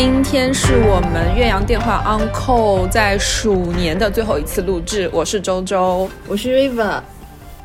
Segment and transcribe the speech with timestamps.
[0.00, 5.10] 今天是我们岳阳电话 Uncle 在鼠年的最后一次录制。
[5.12, 7.02] 我是周周，我是 River，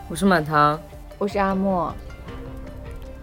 [0.09, 0.81] 我是满堂，
[1.19, 1.93] 我是阿莫。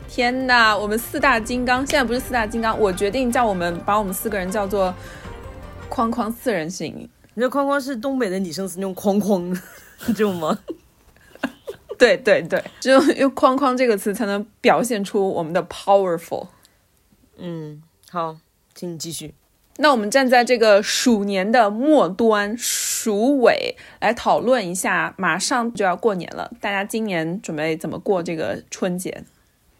[0.08, 4.94] 天哪，我们四大金刚现在不是四大金刚，我决定叫我们把我们四个人叫做
[5.88, 6.94] 框框四人行。
[7.34, 9.52] 你这框框是东北的拟声词那种框框
[10.06, 10.56] 这种吗？
[11.98, 16.46] 对对对，只有用“框框”这个词才能表现出我们的 powerful。
[17.38, 18.36] 嗯，好。
[18.80, 19.34] 请你继续。
[19.76, 29.22] 那我们站在这个鼠年的末端，鼠尾来讨论一下，马上就要过年了，大家今年准备怎么过这个春节？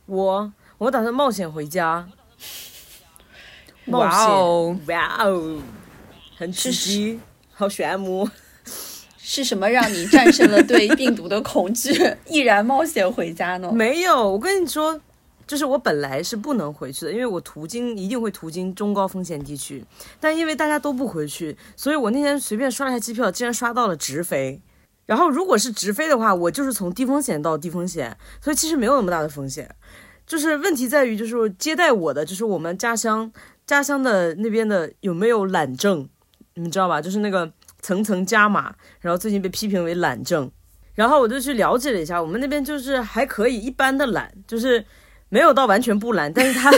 [0.05, 2.07] 我我打算冒险回家。
[3.87, 5.63] 哇哦，哇哦，
[6.37, 7.19] 很刺激，
[7.51, 8.29] 好炫目。
[9.17, 11.91] 是什么让你战胜了对病毒的恐惧，
[12.29, 13.73] 毅然冒险回家呢？
[13.73, 15.01] 没有，我跟你说。
[15.51, 19.85] 就是我本来是不能回去的，因为我途经一定会途经中高风险地区，
[20.21, 24.63] 但因为大家都不回去，所以我那天随便刷了一下机票，竟然刷到了直飞。
[25.07, 29.69] 然后如果是直飞的话，我就是从低风险到低风险，所以其实没有那么大的风险。
[30.25, 33.33] 就是问题在于，就是接待我的，就是我们家乡
[33.67, 36.09] 家乡的那边的有没有懒症，
[36.55, 37.03] 你知道吧？
[37.03, 40.49] 就是那个层层加码，然后最近被批评为懒症。
[40.95, 44.85] 然后我就去了解了一下，我们那边就是还可以，一般的懒就是。
[45.31, 46.71] 没有到完全不懒，但是他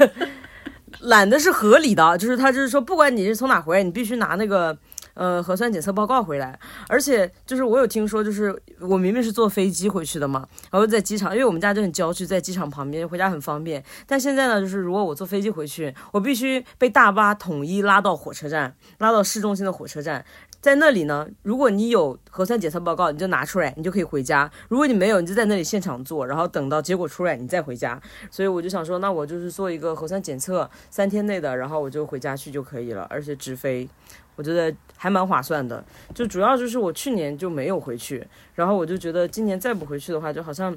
[1.00, 4.76] 懒的是合理的，就是他就是说，不管你是从哪回来，你必须拿那个
[5.12, 6.58] 呃核酸检测报告回来。
[6.88, 13.84] 而且就是我有听说，就是我明明是坐飞机回去的嘛，然后在机场，因为我们家就很郊区，在机场旁边，回家很方便。
[14.06, 20.24] 但现在呢，就是如果我坐飞机回去，我必须被大巴统一拉到火车站，拉到市中心的火车站。
[20.64, 28.00] 在那里呢，如果你有核酸检测报告，你就拿出来，你就可以回家；如果你没有，你就在那里现场做，然后等到结果出来，你再回家。
[28.30, 33.86] 所以我就想说，那我就是做一个核酸检测，三天内的，然后我就回家去就可以了，而且直飞，
[34.36, 35.84] 我觉得还蛮划算的。
[36.14, 40.74] 就主要就是我去年就没有回去，然后我就觉得今年再不回去的话，就好像，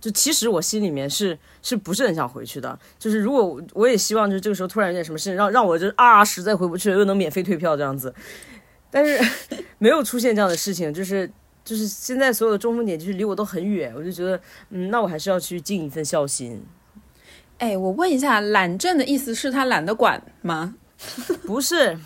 [0.00, 2.76] 就其实我心里面是是不是很想回去的。
[2.98, 8.12] 就是如果我也希望，就是这个时候突然有点什么事情，让让我就啊实在回不去，又能免费退票这样子。
[8.92, 9.18] 但是
[9.78, 11.28] 没有出现这样的事情，就是
[11.64, 14.38] 就是现在所有的中风点就是离我都很远，我就觉得，
[14.70, 16.62] 嗯，那我还是要去尽一份孝心。
[17.58, 20.74] 哎，我问一下，懒症的意思是他懒得管吗？
[21.46, 21.96] 不是，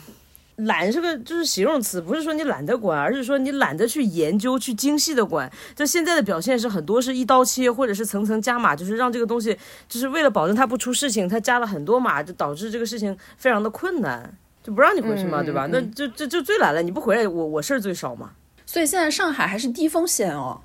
[0.56, 5.50] 懒是个就是形容词，不是说你懒得管，而是说你懒得去研究、去精细的管。
[5.74, 9.56] 就现在的表现是很多是一刀切，或者是层层加码，就是让这个东西
[9.88, 14.36] 就是为了保证它不出事情，它加了很多码，就导致这个事情非常的困难。
[14.66, 15.68] 就不让你回去嘛，对吧？
[15.70, 18.32] 那就就就最懒了，你不回来，我我事儿最少嘛。
[18.66, 20.60] 所以现在上海还是低风险哦，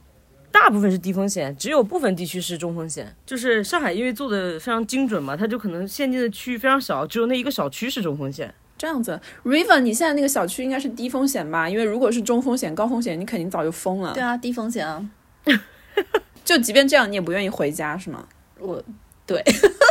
[0.52, 3.16] 大部分是低风险，只有部分地区是中风险。
[3.28, 8.52] 就是上海因为做的非常精准嘛，它就可能限定的区域非常小，只有那一个小区是中风险。
[8.76, 11.70] 这样子，River，你现在那个小区应该是低风险吧？
[11.70, 14.14] 因为如果是中风险、高风险，你肯定早就疯了。
[14.16, 15.08] 对啊，低风险啊。
[16.44, 18.26] 就即便这样，你也不愿意回家是吗？
[18.58, 18.84] 我，
[19.28, 19.44] 对，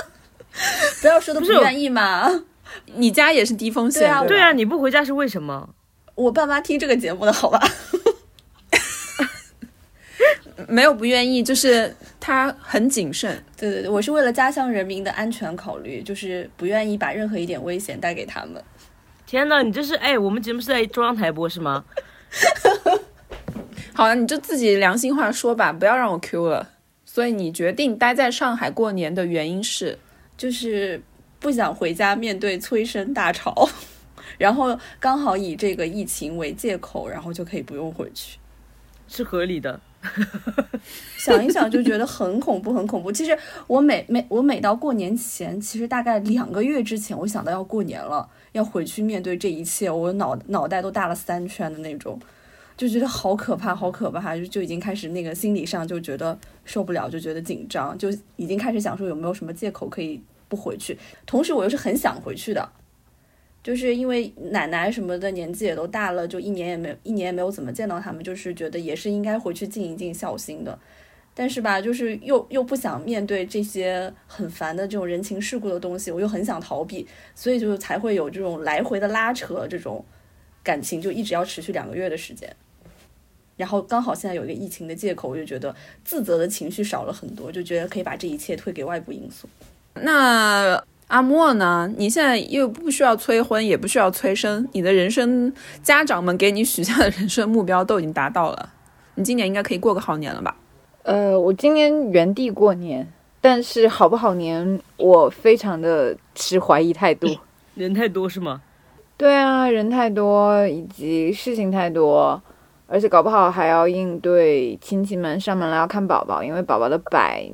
[1.01, 2.29] 不要说的不愿意嘛。
[2.97, 5.69] 你家也是低风险，对啊，对啊，你不回家是为什么？
[6.15, 7.61] 我爸妈听这个节目的好吧？
[10.69, 13.43] 没有不愿意，就是他很谨慎。
[13.57, 18.63] 对对对，我是为了家乡人民的安全考虑，就是不愿意把任何一点危险带给他们。
[19.27, 21.85] 天哪，你这是哎，我们节目是在中央台播是吗？
[23.95, 26.69] 好了，你就自己良心话说吧，不要让我 Q 了。
[27.07, 29.99] 所以你决定待在上海过年的原因是，
[30.37, 31.03] 就是。
[31.41, 33.69] 不想回家面对催生大潮，
[34.39, 38.39] 然后刚好以这个疫情为借口，然后就可以不用回去，
[39.09, 39.81] 是合理的。
[41.19, 43.13] 想一想就觉得很恐怖，很恐怖。
[43.13, 43.37] 其实
[43.67, 52.19] 我每每我每到过年前，其实大概两个月之前，我想到要过年了，要回去面对这一切，我脑脑袋都大了三圈的那种，
[52.79, 60.23] 就觉得好可怕，好可怕，就就已经开始那个心理上就觉得受不了，就觉得紧张，就已经开始想说有没有什么借口可以。
[60.51, 62.69] 不回去，同时我又是很想回去的，
[63.63, 70.79] 就是因为奶奶什么的年纪也都大了，就一年也没一年也没有怎么见到他们，就是觉得也是应该回去尽一尽孝心的。
[71.33, 77.07] 但是吧，就是又又不想面对这些很烦的这种人情世故的东西，我又很想逃避，
[77.37, 80.05] 所以就才会有这种来回的拉扯，这种
[80.65, 82.55] 感情就一直要持续两个月的时间。
[83.57, 89.49] 然后刚好现在有一个疫情的借口，我就觉得自责的情绪少了很多，就觉得可以把这一切推给外部因素。
[89.95, 91.93] 那阿莫呢？
[91.97, 95.53] 你现在又不需要催婚，也不需要催生，你的人生
[95.83, 98.71] 家长们给你许下的人生目标都已经达到了，
[99.17, 100.57] 你今年应该可以过个好年了吧？
[101.03, 103.07] 呃，我今年原地过年，
[103.41, 107.27] 但是好不好年，我非常的持怀疑态度。
[107.75, 108.63] 人太多是吗？
[109.17, 112.41] 对啊，人太多，以及事情太多，
[112.87, 117.51] 而且搞不好还要应对亲戚们上门来要看宝宝，因为宝宝的百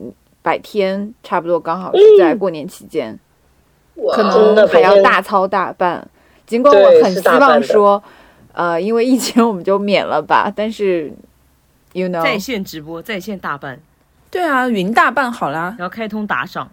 [0.46, 3.18] 百天差不多刚好是在过年期间，
[4.14, 6.08] 可能还要大操大办。
[6.46, 8.00] 尽管我很希望说，
[8.52, 11.12] 呃，因为疫情我们就免了吧，但是
[11.94, 13.80] ，you know，在线直播，在线大办，
[14.30, 16.70] 对啊，云大办好啦，然后开通打赏，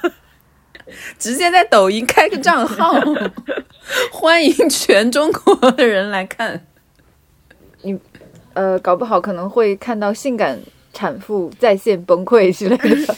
[1.18, 2.94] 直接在抖音开个账号，
[4.10, 6.64] 欢迎全中国的人来看。
[7.82, 7.98] 你
[8.54, 10.58] 呃，搞不好可能会看到性感
[10.92, 13.14] 产妇在线崩溃之类的。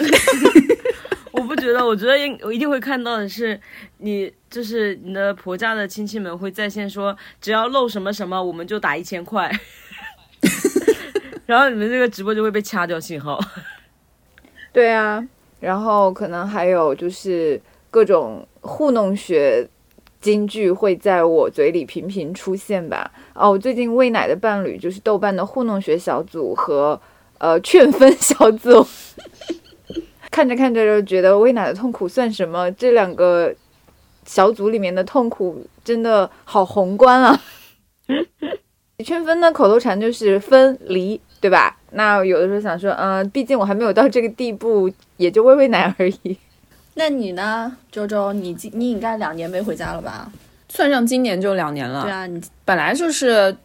[1.33, 3.59] 我不觉得，我觉得应我一定会看到的是，
[3.99, 9.51] 你就是你的婆家的亲戚们会在线说，只要漏什么什么，我们就打一千块，
[11.47, 13.41] 然后你们这个直播就会被掐掉信号。
[14.73, 15.27] 对啊，
[15.61, 17.61] 然后可能还有就是
[17.91, 19.67] 各种糊弄学
[20.21, 23.11] 金句会在我嘴里频频出现吧。
[23.35, 27.01] 哦，我最近喂奶的伴侣就是豆瓣的糊弄学小组和
[27.43, 28.87] 呃劝分小组，
[30.31, 32.71] 看着看着就觉得喂奶的痛苦算什么？
[32.73, 33.53] 这两个
[34.25, 37.43] 小组里面的痛苦真的好宏观啊！
[39.05, 41.77] 劝分的口头禅就是分离，对吧？
[41.91, 46.39] 那有的时候想说，嗯、毕竟我还没有到这个地步，也就喂喂奶而已。
[46.94, 48.33] 那你呢，周周？
[48.33, 50.31] 你今你应该两年没回家了吧？
[50.69, 52.05] 算上今年就两年了。
[52.05, 53.56] 对啊，你本来就是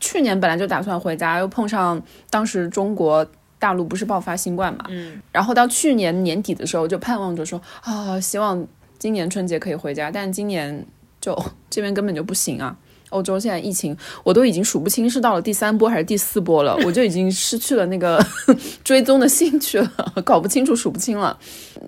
[0.00, 2.00] 去年本来就打算回家，又碰上
[2.30, 3.26] 当时中国
[3.58, 8.66] 大陆不是爆发新冠嘛，嗯，然后到去年年底的时候就盼望着说啊，希望
[8.98, 10.86] 今年春节可以回家，但今年
[11.20, 11.36] 就
[11.70, 12.76] 这边根本就不行啊。
[13.10, 18.22] 欧洲现在疫情，我都已经数不清是到了第三波还是第四波了， 我就已经失去了那个
[18.82, 19.88] 追踪的兴趣了，
[20.24, 21.38] 搞不清楚数不清了。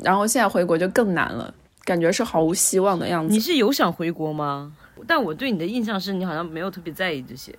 [0.02, 1.52] 然后现在回国就更难了，
[1.84, 3.40] 感觉是毫无希望的样子你。
[3.40, 4.72] 是有想回国吗？
[5.06, 7.52] 但我对你的印象是你好像没有特别在意这些。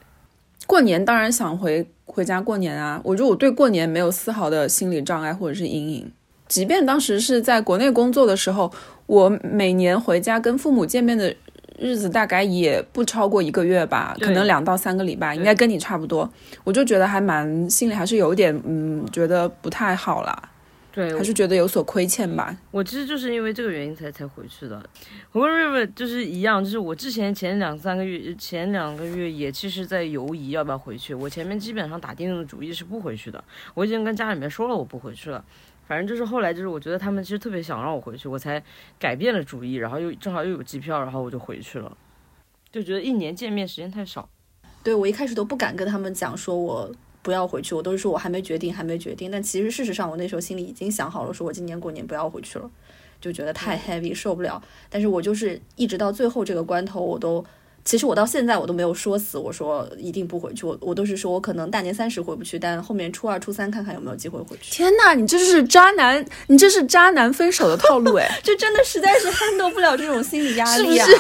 [0.70, 6.12] 过年当然想回回家过年啊，我觉得我对过年没有丝毫的心理障碍或者是阴影。
[6.48, 8.72] 即便当时是在国内工作的时候，
[9.08, 11.36] 我每年回家跟父母见面的
[11.80, 16.30] 日子大概也不超过一个月吧，可能两到三个礼拜，应该跟你差不多。
[16.64, 20.49] 我就觉得还蛮心里还是有点嗯，觉得不太好啦，
[21.00, 22.54] 对，还是觉得有所亏欠吧。
[22.72, 24.84] 我其实就是因为这个原因才才回去的。
[25.32, 31.14] 我跟 River 就是一样，就是我之前前两三个月，前两个月也其实在犹疑要不要回去。
[31.14, 33.42] 我前面基本上打定了主意是不回去的，
[33.74, 35.42] 我已经跟家里面说了我不回去了。
[35.88, 38.62] 反正就是后来就是我觉得他们其实特别想让我回去，我才
[39.00, 41.96] 改变了主意，然后又正好又有机票，然后我就回去了。
[42.70, 44.28] 就觉得一年见面时间太少。
[44.84, 49.30] 对我一开始都不敢跟他们讲说我不要回去，我都是说我还没决定，还没决定。
[49.30, 52.70] 但其实事实上，我那时候心里已经想好了，说我今年过年不要回去了，
[53.20, 54.62] 就觉得太 heavy 受不了。
[54.90, 57.44] 但是我就是一直到最后这个关头，我都
[57.86, 60.66] 其实我到现在我都没有说死，我说一定不回去。
[60.66, 64.72] 我我都是说我可能大年三十回不去，但后面初二、初三看看有没有机会回去。
[64.72, 68.30] 天呐，你这是渣男，你这是渣男分手的套路哎！
[68.44, 71.06] 这真的实在是 handle 不了这种心理压力啊！
[71.06, 71.20] 是不是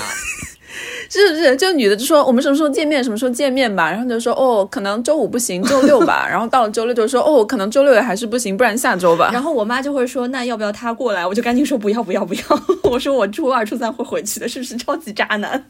[1.09, 1.55] 不是？
[1.55, 6.27] 就女的就说我们什么时候见面，什么时候见面吧，然后就说哦，可能周五不行，周六吧。
[6.29, 9.29] 然后到了周六就说哦，可能周六也还是不行，不然下周吧。
[9.33, 12.41] 然后我妈就会说：“那要不要他过来？”我就赶紧说：“不要，不要，不要！”
[12.89, 15.65] 我说：“我初二、初三会回去的，是不是超级渣男？”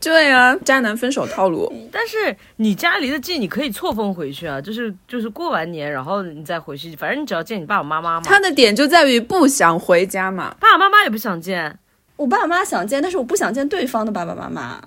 [0.00, 1.72] 对啊，渣男分手套路。
[1.90, 8.22] 但是你家离得近，你可以错峰回去啊，就是就是过完年然后你再回去，反正你只要见你爸爸妈妈嘛。
[8.24, 10.54] 他的点就在于不想回家嘛。
[10.60, 11.76] 爸爸妈妈也不想见，
[12.18, 14.82] 我爸妈想见，但是我不想见对方的爸爸妈妈。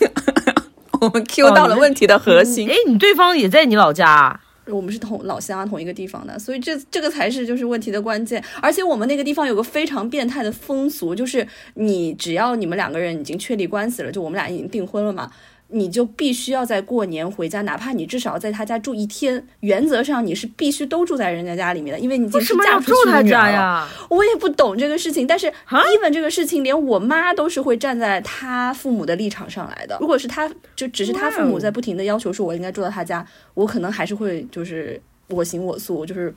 [1.00, 2.68] 我们 Q 到了问题的核心。
[2.68, 4.40] 哎，你对方也在你老家啊？
[4.66, 8.42] 我们是同老乡啊，同一个地方的，所以这这个才是就是问题的关键。
[8.62, 15.30] 而且我们那个地方有个非常变态的风俗，就是你只要你们两个人已经确立关系了，就我们俩已经订婚了嘛，
[15.68, 23.46] 你就必须要在过年回家，哪怕你至少在他家住一天，原则上你是必须都住在人家家里面的，因为你已经为什么要是嫁出住他去的女儿了。
[23.46, 23.88] 家呀？
[24.08, 29.96] 我也不懂这个事情，但是啊 even 这个事情，连我妈都是会站在他父母的立场上来的。
[30.00, 36.32] 如果是他，就只是他父母在不停的要求说我应该住到他家，我可能还是会就是我行我素，就是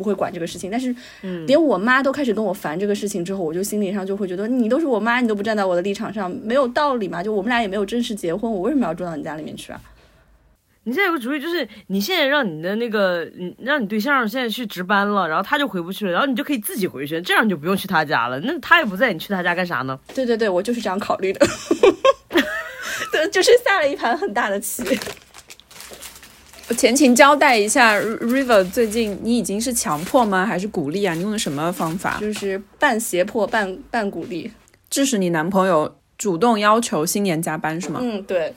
[0.00, 0.70] 不会管这个事情。
[0.70, 0.94] 但是
[1.46, 7.22] 连我妈都开始跟我烦这个事情之后，我就心理上就会觉得你都是我妈，你都不站在我的立场上，没有道理嘛。
[7.22, 9.80] 就我们俩也没有正式结婚，我为什么要住到你家里面去啊？
[10.84, 18.40] 你现在有个主意，就是你现在让你的那个，你让你对象现在去值班了，然后他就回不去了，然后你就可以自己回去，这样你就不用去他家了。
[18.40, 20.00] 那他也不在，你去他家干啥呢？
[20.14, 21.46] 对对对，我就是这样考虑的。
[23.12, 24.82] 对，就是下了一盘很大的棋。
[26.76, 30.46] 前情交代一下，River 最近你已经是强迫吗？
[30.46, 31.14] 还是鼓励啊？
[31.14, 32.18] 你用的什么方法？
[32.20, 34.50] 就是半胁迫半半鼓励。
[34.88, 38.00] 致使你男朋友主动要求新年加班是吗？
[38.02, 38.54] 嗯，对，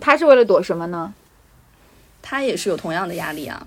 [0.00, 1.12] 他是为了躲什么呢？
[2.22, 3.66] 他也是有同样的压力啊。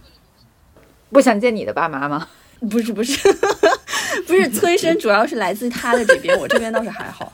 [1.09, 2.27] 不想见你的爸妈吗？
[2.71, 3.19] 不是不是
[4.25, 7.31] 不是催生，主要是来自他的这边，我这边倒是还好。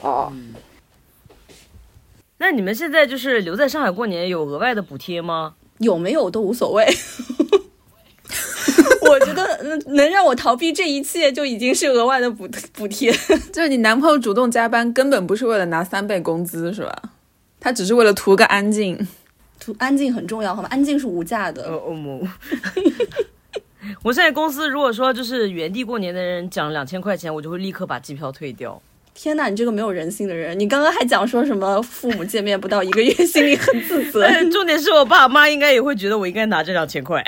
[0.00, 0.32] 哦，
[2.38, 5.54] 那你们现在就是留在上海过年有额外的补贴吗？
[5.78, 6.86] 有没有都无所谓。
[9.08, 13.10] 我觉得嗯能让我逃避这一切，就已经是额外的补补贴。
[13.52, 17.02] 就是你男朋友主动加班，根本不是为了拿三倍工资，是吧？
[17.60, 19.06] 他只是为了图个安静。
[19.58, 20.68] 图安静很重要，好吗？
[20.70, 21.62] 安静是无价的。
[21.64, 22.20] 呃，欧某。
[24.02, 28.80] 我现在公司如果说就是原地过年的人奖两千块钱，我就会立刻把机票退掉。
[29.20, 30.56] 天呐，你这个没有人性的人！
[30.56, 34.24] 你刚刚还讲说什么父母见面不到一个月， 心里很自责。
[34.48, 37.20] 重点是我爸妈应该也会觉得我应该拿这两千块。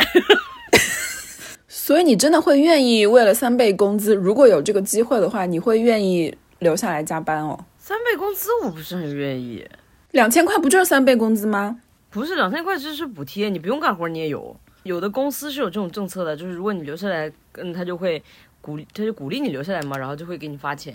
[1.66, 7.58] 所以你真的会愿意为了三倍工资，如果有这个机会的话，你会愿意留下来加班哦？
[7.76, 9.66] 三倍工资我不是很愿意。
[10.12, 11.80] 两千块不就是三倍工资吗？
[12.08, 14.56] 不是两千块，这是补贴，你不用干活你也有。
[14.84, 18.22] 有的公司是有这种政策的，就是如果你留下来，嗯，他就会
[18.60, 20.94] 鼓励，他就鼓励你留下来嘛，然后就会给你发钱。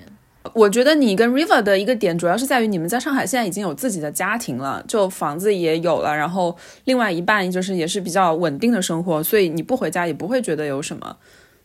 [0.54, 11.18] 我觉得你跟 River 的一个点，主要是在于你们在上海现在已经有自己的家庭了，就房子也有了，然后另外一半就是也是比较稳定的生活，所以你不回家也不会觉得有什么。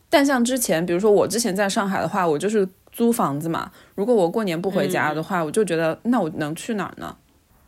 [0.09, 7.15] 但像之前，比如说我之前在上海的话，我就是租房子嘛，如果我过年不回家的话，我就觉得那我能去哪儿呢？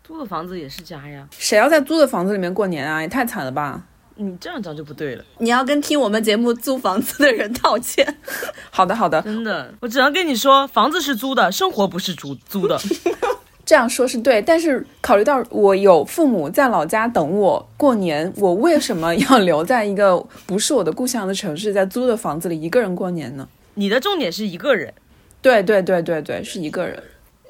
[0.03, 3.01] 租的房子也是家呀，谁要在租的房子里面过年啊？
[3.01, 3.85] 也太惨了吧！
[4.15, 5.23] 你这样讲就不对了。
[5.39, 8.17] 你要跟听我们节目租房子的人道歉。
[8.71, 12.79] 好的，好的，真的，我只能跟你说，房子是租的，生活不是租租的。
[13.65, 23.47] 这样说是对，但是考虑到我有父母在老家等我过年，我为什么要留在一个不是我的故乡的城市，在租的房子里一个人过年呢？
[23.75, 24.93] 你的重点是一个人。
[25.41, 27.01] 对对对对对，是一个人。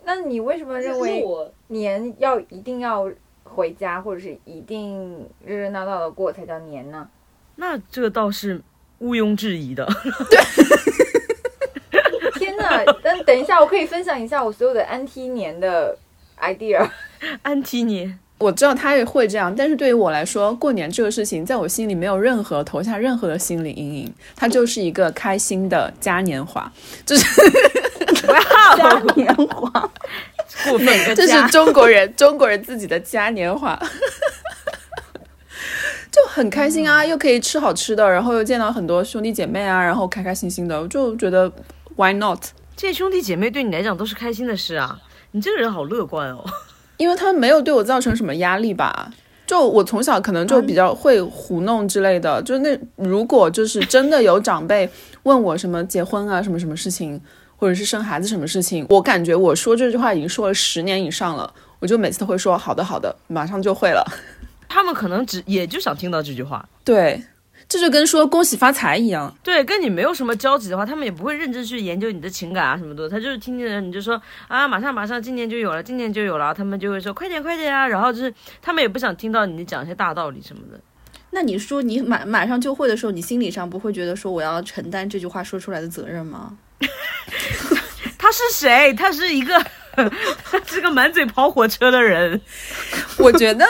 [0.06, 1.26] 那你为什么认为
[1.68, 3.10] 年要一定要
[3.54, 7.08] 回家，或者是一定热热闹闹的过才叫年呢？
[7.56, 8.60] 那这倒是
[9.00, 9.88] 毋庸置疑的。
[10.30, 10.42] 对
[12.34, 12.84] 天哪！
[13.04, 15.96] 等等一下，我可以分享一下我所有的安 T 年的
[16.42, 16.90] idea。
[17.44, 26.70] 安 T 年，我知道他也会这样，但是对于我来说，过年这个事情在我心里没有任何投下任何的心理阴影，它就是一个开心的嘉年华，
[27.06, 27.24] 就是
[28.76, 29.92] 嘉年华，
[30.70, 33.80] 过分，这是中国人 中国人自己的嘉年华。
[36.12, 41.52] 就很开心啊，又可以吃好吃的，然后又见到很多兄弟姐妹啊，然后开开心心的，我就觉得
[41.96, 42.40] why not？
[42.76, 45.00] 这些兄弟姐妹对你来讲都是开心的事啊，
[45.32, 46.46] 你这个人好乐观哦。
[46.98, 49.10] 因为他们没有对我造成什么压力吧？
[49.48, 54.88] 就我从小可能就比较会糊弄之类的，就那如果就是真的有长辈
[55.24, 57.20] 问我什么结婚啊什么什么事情，
[57.64, 64.06] 或者是生孩子什么事情，我感觉我说这句话已经说了十年以上了，我就每次都会说好的好的，马上就会了。
[64.68, 67.24] 他们可能只也就想听到这句话，对，
[67.70, 69.34] 这就跟说恭喜发财一样。
[69.42, 73.08] 对，跟你没有什么交集的话，他们也不会认真去研究你的情感啊什么的。
[73.08, 77.88] 他就是听见你就说啊，马上马上，今年就有了，今年就有了，他们就会说快点快点啊。
[77.88, 80.78] 然后就是他们也不想听到你讲一些大道理什么的。
[81.32, 86.58] 那你说你马马上就会的时候，你心理上不会觉得说我要承担这句话说出来的责任吗？
[88.18, 88.94] 他是谁？
[88.94, 89.64] 他是一个，
[89.96, 92.40] 他 是个满嘴跑火车的人。
[93.18, 93.66] 我觉得。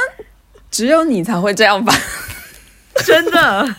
[0.72, 1.94] 只有你才会这样吧，
[3.06, 3.76] 真的，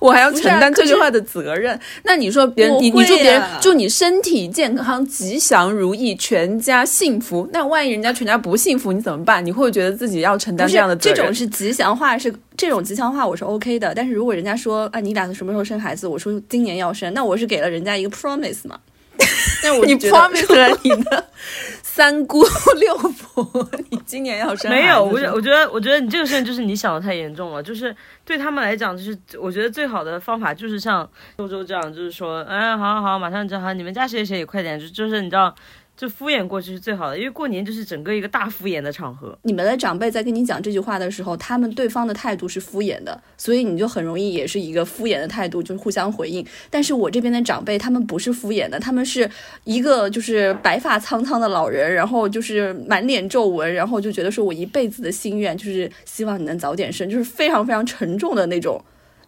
[0.00, 1.78] 我还要承担这句话的责任。
[2.04, 7.48] 那你说别人，你你祝别人祝你身体健康、吉祥如意、全家幸福。
[7.52, 9.44] 那万一人家全家不幸福，你怎么办？
[9.44, 11.16] 你会觉得自己要承担这样的责任？
[11.16, 13.94] 这种是吉祥话，是这种吉祥话，我是 OK 的。
[13.94, 16.06] 但是如果人家说啊，你打算什么时候生孩子？
[16.06, 18.78] 我说今年要生，那我是给了人家一个 promise 嘛。
[19.62, 21.24] 那我你 promise 了你的。
[21.96, 22.44] 三姑
[22.78, 24.70] 六婆，你今年要生？
[24.70, 27.62] 没有，我我觉得，我觉得你这个事情就是你想的太严重了。
[27.62, 35.54] 就是对他们来讲，就是我觉得最好的方法就是像周周这样，就是说，嗯，好好好，马上就好，你们家谁谁也快点，就就是你知道。
[35.96, 39.36] 就敷衍过去是最好的，因为过年就是整个一个大敷衍的场合。
[39.42, 46.46] 你们的长辈在跟你讲这句话的时候，他们对方的态度是敷衍的，所以你就很容易也是一个敷衍的态度，就是互相回应。
[46.68, 49.28] 但是我这边的长辈，他们不是敷衍的，他们是
[49.64, 58.78] 一个就是白发苍苍的老人，然后就是满脸皱纹，然后就觉得说我一辈子的心愿就是希望你能早点生，就是非常非常沉重的那种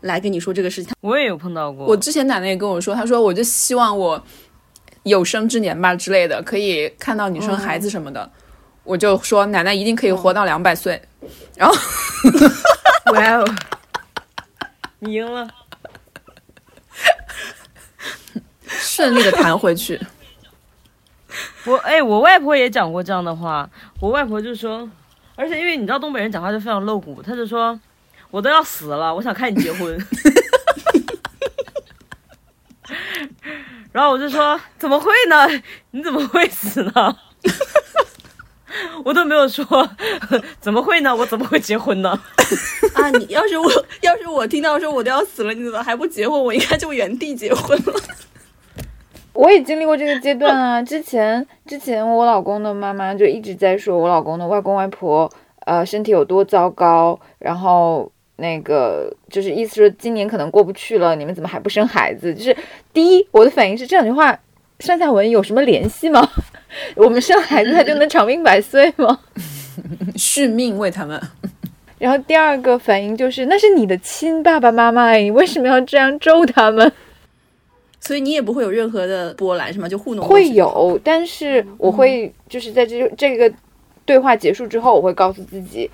[0.02, 0.92] 来跟你说这个事情。
[1.00, 4.22] 我也有碰到过，我之前奶奶也跟我说，她说我就希望我。
[5.02, 8.30] 有生之年吧之类的，可以看到你生孩子什么的。
[8.84, 11.00] 我就说奶奶一定可以活到两百岁，
[11.56, 11.74] 然后
[13.12, 13.44] 哇哦，
[15.00, 15.46] 你赢了。
[18.66, 20.00] 顺利的弹回去。
[21.64, 23.68] 我哎，我外婆也讲过这样的话。
[24.00, 24.88] 我外婆就说，
[25.36, 27.78] 而且因为你知道东北人讲话就非常露骨，他就说，
[28.30, 29.98] 我都要死了，我想看你结婚。
[33.98, 35.44] 然后我就说，怎么会呢？
[35.90, 37.16] 你怎么会死呢？
[39.04, 39.66] 我都没有说，
[40.60, 41.12] 怎么会呢？
[41.16, 42.10] 我怎么会结婚呢？
[42.94, 43.68] 啊，你要是我
[44.02, 46.40] 要是我听到说我都要死了，你怎么还不结婚？
[46.40, 47.94] 我应该就原地结婚了。
[49.32, 50.80] 我也经历过这个阶段啊。
[50.80, 55.28] 之前之前我老公的妈妈就一直在说我老公的外公外婆
[55.66, 62.32] 呃身体有多糟糕，然后那个就是意思说今年可能过不去了，你们怎么还不生孩子？
[62.32, 62.56] 就是
[62.92, 64.38] 第一，我的反应是这两句话
[64.78, 66.28] 上下文有什么联系吗？
[66.94, 69.18] 我们生孩子他就能长命百岁吗？
[70.16, 71.20] 续命为他们。
[71.98, 76.92] 然后第二个反应就是那是你的亲爸爸妈妈，你为什么要这样咒他们？
[78.00, 79.88] 所以你也不会有任何的波澜是吗？
[79.88, 83.52] 就糊弄会有，但是我会就是在这这个
[84.06, 85.90] 对话结束之后，我会告诉自己，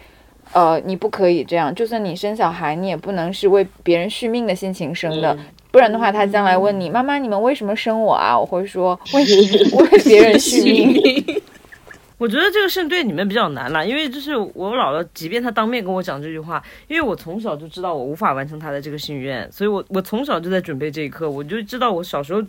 [0.54, 5.36] 呃，你不可以这样，就算你生小孩，你也不能是为别人续命的心情生的，
[5.72, 8.38] 不然的话，他将来问你妈妈，你们为什么生我啊？
[8.38, 11.42] 我会说为为别人续命。
[12.16, 22.40] 我觉得这个事对你们比较难了，因为就是我姥姥，即便她当面跟我讲这句话，因为我从小就知道我无法完成她的这个心愿，所以我我从小就在准备这一刻，我就知道我小时候，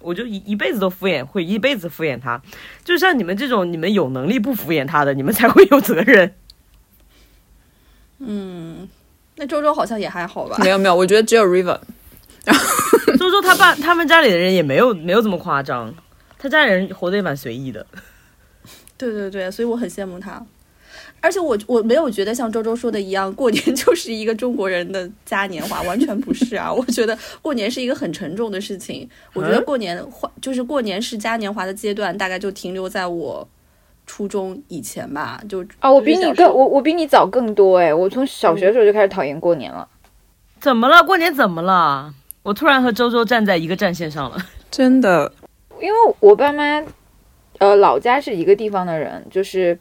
[0.00, 2.40] 我就一一辈子都敷衍，会一辈子敷衍她。
[2.82, 6.32] 就像你们这种，你们有能力不敷衍她的，你们才会有责任。
[8.24, 8.88] 嗯，
[9.36, 10.56] 那周周好像也还好吧？
[10.62, 11.78] 没有没有，我觉得只有 River。
[13.18, 15.94] 周周他爸他们家里的人也没有没有这么夸张，
[16.38, 17.86] 他家里人活得也蛮随意的。
[18.96, 20.44] 对对对，所以我很羡慕他，
[21.20, 26.70] 而且我我没有觉得像周周说的一样，过年就是一个中国人的嘉年华，完全不是啊！
[26.74, 29.08] 我觉得过年是一个很沉重的事情。
[29.34, 33.46] 我觉得过年换就是过年是嘉年华的阶段，大概就停留在我
[34.06, 35.40] 初中以前吧。
[35.48, 37.92] 就啊，我比你更我我比你早更多哎！
[37.92, 39.86] 我从小学的时候就开始讨厌过年了。
[40.60, 41.02] 怎么了？
[41.02, 42.14] 过年怎么了？
[42.42, 44.36] 我突然和周周站在一个战线上了，
[44.70, 45.32] 真的，
[45.80, 46.82] 因为我爸妈。
[47.58, 49.78] 呃，老家是一个地方的人，就是，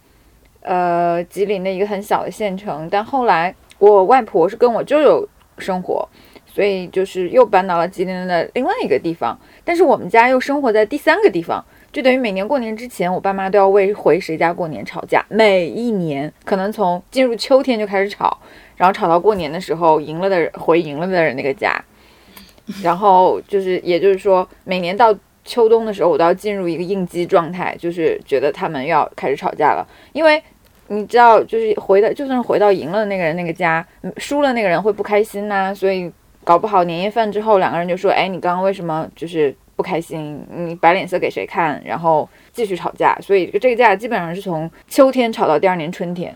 [0.59, 2.87] 呃，吉林的一个很小的县城。
[2.91, 6.07] 但后来我外婆是跟我舅舅生活，
[6.45, 9.35] 所以就是又搬到了吉林的另外一个地方。
[9.63, 15.25] 但是我们家又生活在第三个地方，就等于每年过年之前，我爸妈都要为回谁家过年吵架。
[15.29, 18.37] 每一年可能从进入秋天就开始吵，
[18.77, 21.83] 然后吵到过年的时候，赢了的人回赢了的人那个家。
[22.83, 25.15] 然后就是，也就是说，每年到。
[25.43, 29.85] 秋冬的时候，我都要进入一个应激状态，就是觉得他们要开始吵架了。
[30.13, 30.41] 因为
[30.89, 33.83] 你知道，就是回到，就算回到赢了的那个人那个家，
[34.17, 35.73] 输了那个人会不开心呐。
[35.73, 36.11] 所以
[36.43, 40.45] 搞不好年夜饭之后，两个人就说：“哎，你刚刚为什么就是不开心？
[40.49, 43.17] 你摆脸色给谁看？”然后继续吵架。
[43.21, 46.35] 所以这个架基本上是从秋天吵到第二年春天。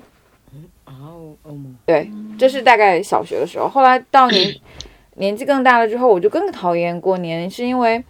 [1.85, 3.67] 对，这是大概小学的时候。
[3.67, 4.55] 后来到年
[5.15, 8.03] 年纪更大了之后，我就更讨厌过年，是因为。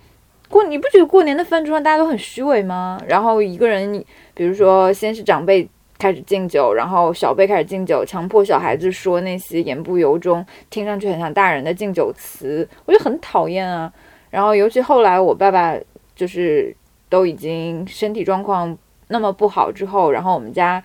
[0.47, 3.01] 过你不觉得过年的饭桌上大家都很虚伪吗？
[3.07, 3.91] 然后一个人，
[4.35, 13.91] 比如说先是长辈开始敬酒，然后小辈开始敬酒，强迫小孩子说那些言不由衷、听上去很像大人的敬酒词，我就很讨厌啊。
[14.35, 15.73] 然后尤其后来我爸爸
[16.15, 16.75] 就是
[17.07, 20.83] 都已经身体状况那么不好之后，然后我们家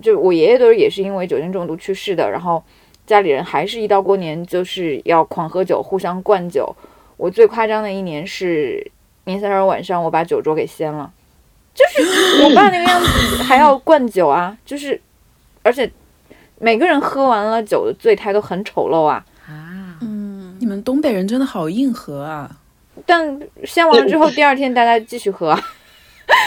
[0.00, 2.62] 就我爷爷都是也是因为酒精中毒去世的，然后
[3.04, 6.74] 家里人还是一到过年就是要狂喝酒，互相灌酒。
[7.16, 8.90] 我最夸张的一年是。
[9.26, 11.10] 年三十晚上，我把酒桌给掀了，
[11.72, 15.00] 就是我爸那个样子，还要灌酒啊，就是，
[15.62, 15.90] 而且
[16.58, 19.24] 每个人喝完了酒的醉态都很丑陋啊。
[19.48, 22.54] 啊，嗯，你们东北人真的好硬核啊！
[23.06, 25.58] 但先完了之后，第二天大家继续喝。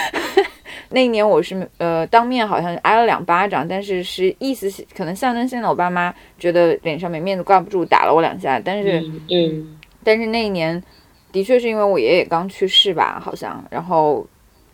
[0.89, 8.60] 那一年我是呃当面好像挨了两巴掌，但是是意思可能象征性的，我爸妈觉得脸上没面子挂不住，打了我两下。
[8.60, 10.81] 但是，嗯，但是那一年。
[11.29, 14.25] 的确是因为我爷爷刚去世吧，好像，然后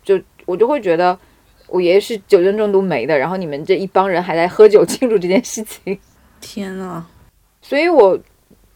[0.04, 1.18] 就我就会觉得
[1.66, 5.98] 我爷爷是酒精中毒没的，然后你们这一帮人还在喝酒庆祝这件事情，
[6.40, 7.04] 天呐，
[7.60, 8.18] 所以我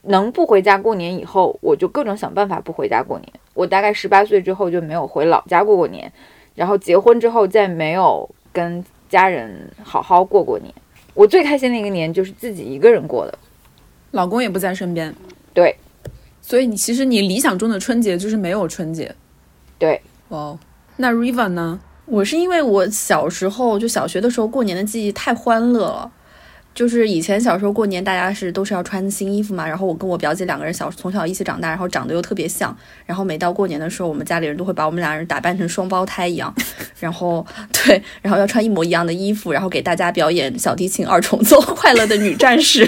[0.08, 3.32] 能不回家过年以后，我就各种想办法不回家过年。
[3.54, 6.12] 我大概十八岁之后就没有回老家过过年，
[6.54, 10.72] 然后结婚之后再没有跟家人好好过过年。
[11.14, 13.38] 我最开心的一个年就是自己一个人过的，
[14.10, 15.14] 老公也不在身边，
[15.52, 15.74] 对。
[16.40, 19.14] 所以你其实你理想中的春节就是没有春节，
[19.78, 20.58] 对，哦，
[20.96, 21.78] 那 Riva 呢？
[22.06, 26.10] 我是因为我小时候就小学的时候过年的记忆太欢乐了，
[26.74, 36.54] 就是以前小时候过年大家是都是要穿新衣服嘛，然后我跟我表姐两个人小从小一起长大，然后长得又特别像，然后每到过年的时候，我们家里人都会把我们俩人打扮成双胞胎一样，
[37.00, 42.86] 然后对，然后要穿一模一样的衣服，然后给大家表演小提琴二重奏《快乐的女战士》。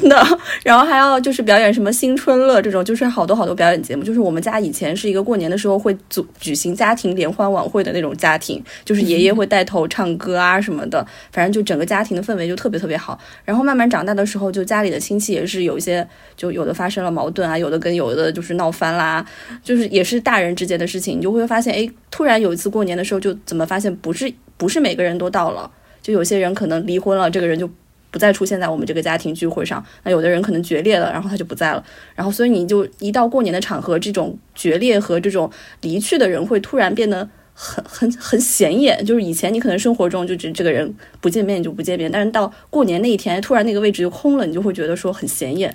[0.00, 0.16] 真的，
[0.64, 4.02] 然后还要就是表演什么新春乐这种，就是好多好多表演节目。
[4.02, 13.18] 就是我们家以前是一个过年的时候会组举行家庭联欢晚会的那种家庭，就是爷爷会带头唱歌啊什么的，反正就整个家庭的氛围就特别特别好。
[13.44, 19.24] 然后慢慢长大的时候，就家里的亲戚也是有一些，就有的发生了矛盾啊，有的跟有的就是闹翻啦，
[19.62, 27.68] 就是也是大人之间的事情，你就会发现，哎，突然有一次过年的时候，就怎么发现不是不是每个人都到了，就有些人可能离婚了，这个人就。
[28.12, 31.82] 不再出现在我们这个家庭聚会上，那有的人可能决裂了，然后他就不在了，
[32.14, 45.74] 然后所以你就一到过年的场合，这种决裂和这种离去的人会突然变得很很很显眼，就是以前你可能生活中就只这个人不见面就不见面，但是到过年那一天，突然那个位置就空了，你就会觉得说很显眼。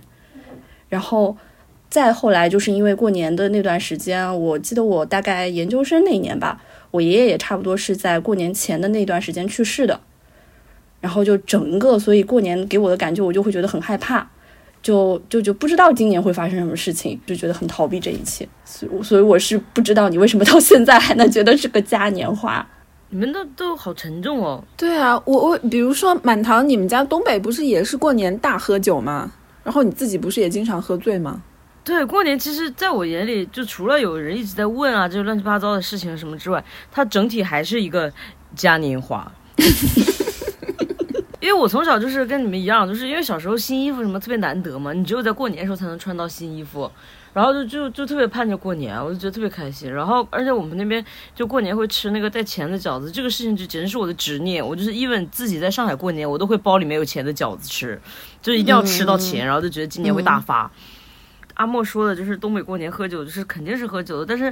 [0.89, 1.35] 然后
[1.89, 9.99] 再后来，就是因为过年的那段时间，我记得我大概研究生那一年吧，我爷爷也差不多是在过年前的那段时间去世的。
[10.99, 14.27] 然后就整个，所以过年给我的感觉，我就会觉得很害怕，
[14.81, 18.47] 就就就不知道今年会发生什么事情，就觉得很逃避这一切。
[18.65, 22.67] 所以，所以我是不知道你为什么到现在还能觉得是个嘉年华。
[23.09, 24.61] 你们都都好沉重哦。
[24.75, 29.31] 对啊，我我比如说满堂，你们家东北不是也是过年大喝酒吗？
[29.63, 31.41] 然后你自己不是也经常喝醉吗？
[31.85, 38.11] 对，过年其实在我眼里，就除了有人一直在问啊，就乱七八糟的事情什么之外，它整体还是一个
[38.55, 39.31] 嘉年华。
[41.39, 46.91] 因为我从小就是跟你们一样，就是因为小时候新衣服什么特别难得嘛，你只有在过年的时候才能穿到新衣服，
[47.31, 49.93] 然后就就就特别盼着过年，我就觉得特别开心。
[49.93, 51.03] 然后而且我们那边
[51.35, 54.67] 就过年会吃那个带钱的饺子，这个事情就简直是我的执念。
[54.67, 58.01] 我就是 even 自己在上海过年，我都会包里面有钱的饺子吃，
[58.41, 60.71] 就一定要吃到钱，然后就觉得今年会大发。
[61.53, 64.51] 阿莫说的就是东北过年喝酒，就是肯定是喝酒的，但是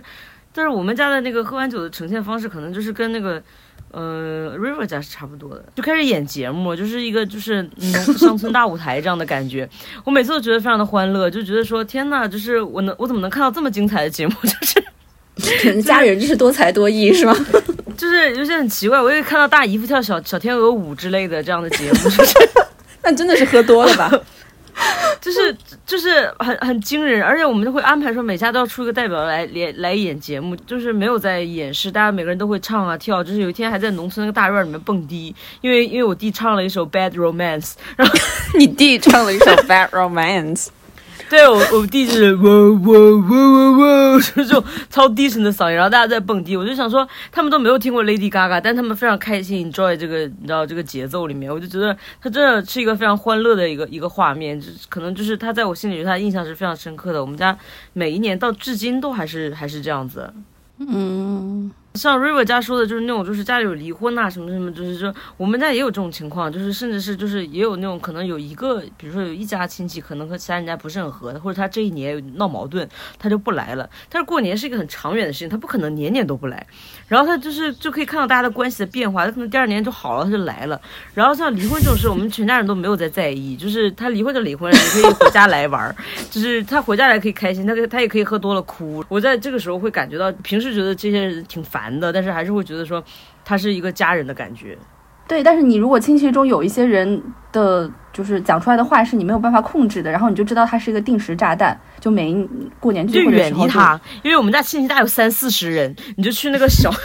[0.53, 3.41] 但是我们家的那个喝完酒的呈现方式，可能就是跟那个。
[3.91, 9.67] 呃，River 家是差不多的，就开始演节目，就是一个就是农乡村大舞台这样的感觉。
[10.03, 14.33] 我每次都觉得非常的欢乐，就觉得说天呐，就是我能我怎么能看到这么精彩的节目？
[14.43, 17.33] 就是 家人就是多才多艺是吗？
[17.97, 22.38] 就是有些很奇怪，我也看到大姨夫跳小小天鹅舞之类的这样的节目，就是
[23.03, 24.11] 那真的是喝多了吧？
[25.21, 38.13] 就是就是很很惊人，而且我们会安排说每家都要出一个代表来来来演节目，就是没有在演示，大家每个人都会唱啊跳，就是有一天还在农村那个大院里面蹦迪，因为因为我弟唱了一首 Bad Romance，然后
[38.57, 40.67] 你弟唱了一首 Bad Romance。
[41.29, 57.19] 对我，我弟就是喔喔喔喔喔， 就是这种超低沉的嗓音，然后大家在蹦迪，我就想说，他们都没有听过 Lady Gaga，但他们非常开心，enjoy 这个，你知道这个节奏里面，我就觉得他真的是一个非常欢乐的一个一个画面，就可能就是他在我心里，他印象是非常深刻的。
[57.21, 57.57] 我们家
[57.93, 60.33] 每一年到至今都还是还是这样子，
[60.79, 61.71] 嗯。
[61.95, 73.89] 像 River 家说的，就是那种，就是家里有离婚啊，什么什么，就是说我们家也有这种情况，就是甚至是就是也有那种可能有一个，比如说有一家亲戚可能和其他人家不是很合，或者他这一年闹矛盾，他就不来了。
[74.10, 76.67] 但是过年是一个很长远的事情，他不可能年年都不来。
[77.08, 80.79] 然后他就是就可以看到大家的关系的变化，他可能第二年就好了，他就来了。
[81.13, 85.95] 然后像离婚这种事，我们全家人都没有在在意，就是他离婚就离婚了，你可以回家来玩，
[86.29, 89.03] 就是他回家来可以开心，他他也可以喝多了哭。
[89.08, 91.84] 我在这个时候会感觉到，平时觉得这些人挺烦。
[91.85, 93.03] 男的，但是还是会觉得说，
[93.43, 94.77] 他是一个家人的感觉。
[95.27, 97.21] 对，但是你如果亲戚中有一些人
[97.51, 102.47] 的，就是讲出来的话是你没有办法控制的，然后你就知道他是一个定时炸弹，就每一
[102.79, 103.99] 过年聚会的时候，远离他。
[104.23, 106.91] 因为我们家亲戚大有三四十人，你就去那个小。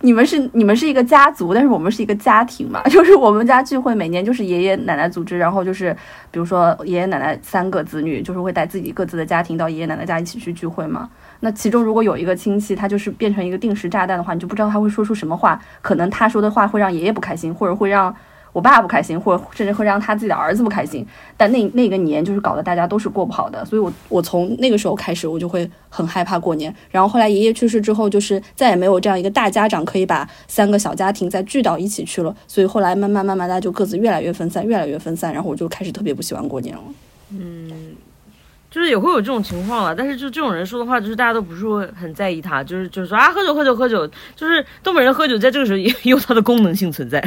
[0.00, 5.96] 你们是你们是一个家族，但是我们是一个家庭嘛， 就是我们家聚会每年就是爷爷奶奶组织，然后就是
[6.30, 11.08] 比如说爷爷奶奶三个子女，就是会带自己各自的家庭到爷爷奶奶家一起去聚会嘛。
[11.44, 15.60] 那其中如果有一个亲戚，他就是变成一个定时炸弹的话，你就不知道他会说出什么话。
[15.82, 18.16] 可能他说的话会让爷爷不开心，或者会让
[18.54, 21.06] 我爸不开心，或者甚至会让他自己的儿子不开心。
[21.36, 23.62] 但那那个年就是搞得大家都是过不好的。
[23.66, 26.74] 所以我我从那个时候开始，我就会很害怕过年。
[26.90, 32.34] 然后后来爷爷去世之后，就是再也没有这样一个大家长可以把三个小家庭再聚到一起去了。
[32.46, 35.30] 所以后来慢慢慢慢，大家就各自越来越分散，越来越分散。
[35.34, 36.82] 然后我就开始特别不喜欢过年了。
[37.28, 37.70] 嗯。
[38.74, 47.22] 就是也会有这种情况了，但是就这种人说的话，就是大家都不是会很在意他，就是就是说啊，喝酒喝酒喝酒，就是东北人喝酒，在这个时候 也有它的功能性存在。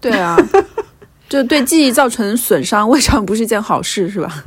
[0.00, 0.36] 对啊，
[1.28, 4.44] 就对记忆造成损伤，未尝不是一件好事，是吧？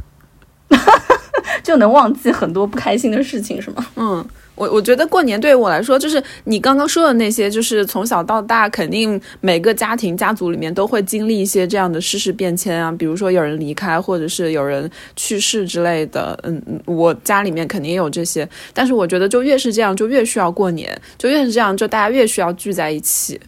[1.61, 3.85] 就能忘记很多不开心的事情，是吗？
[3.97, 4.25] 嗯，
[4.55, 16.39] 我我觉得过年对于我来说，就是你刚刚说的那些，就是从小到大，肯定每个家庭家族里面都会经历一些这样的世事变迁啊，比如说有人离开，或者是有人去世之类的。
[16.43, 23.39] 嗯嗯，我家里面肯定也有这些，但是我觉得就越是这样，就越需要过年，就越是这样，就大家越需要聚在一起，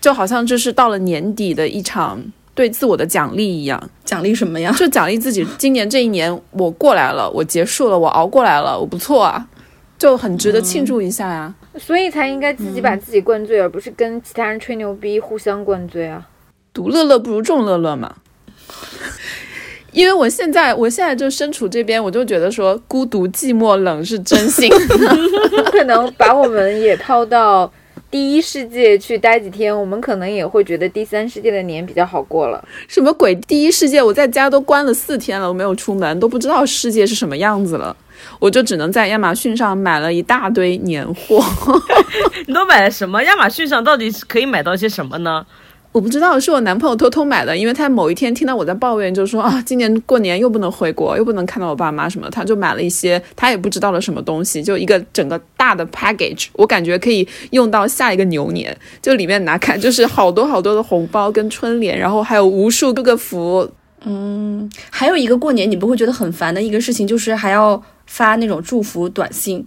[0.00, 2.22] 就好像这是到了年底的一场
[2.54, 3.90] 对自我的奖励一样。
[4.04, 4.74] 奖励什么呀？
[4.78, 9.46] 就奖励自己，今年这一年我过来了，我结束了，我熬过来了，我不错啊，
[10.04, 11.54] 就很值得庆祝一下呀。
[11.78, 16.28] 所以才应该自己把自己灌醉，而不是跟其他人吹牛逼，互相灌醉啊。
[16.74, 18.14] 独乐乐不如众乐乐嘛。
[19.92, 24.70] 因为我现在，我现在就身处这边，我就觉得说孤独、寂寞、冷是真心。
[25.72, 27.72] 可能把我们也抛到
[28.10, 32.62] 第一世界去待几天，我们可能也会觉得第三世界的年比较好过了。
[32.88, 33.34] 什么鬼？
[33.34, 37.96] 第一世界我在家都关了四天了，我没有出门，都不知道世界是什么样子了。
[38.38, 41.44] 我就只能在亚马逊上买了一大堆年货。
[42.46, 43.22] 你都买了什么？
[43.24, 45.44] 亚马逊上到底可以买到些什么呢？
[45.92, 58.76] 我不知道，是我男朋友偷偷买的，因为他某一天听到我在抱怨，就说啊，今年过年又不能回国，又不能看到我爸妈什么，他就买了一些他也不知道的什么东西，就一个整个大的 package，我感觉可以用到下一个牛年。
[59.00, 63.70] 就里面拿开，就是好多好多的红包跟春联，然后还有无数各个福。
[64.04, 69.66] 嗯，还有一个过年你不会觉得很烦的一个事情，就是还要发那种祝福短信。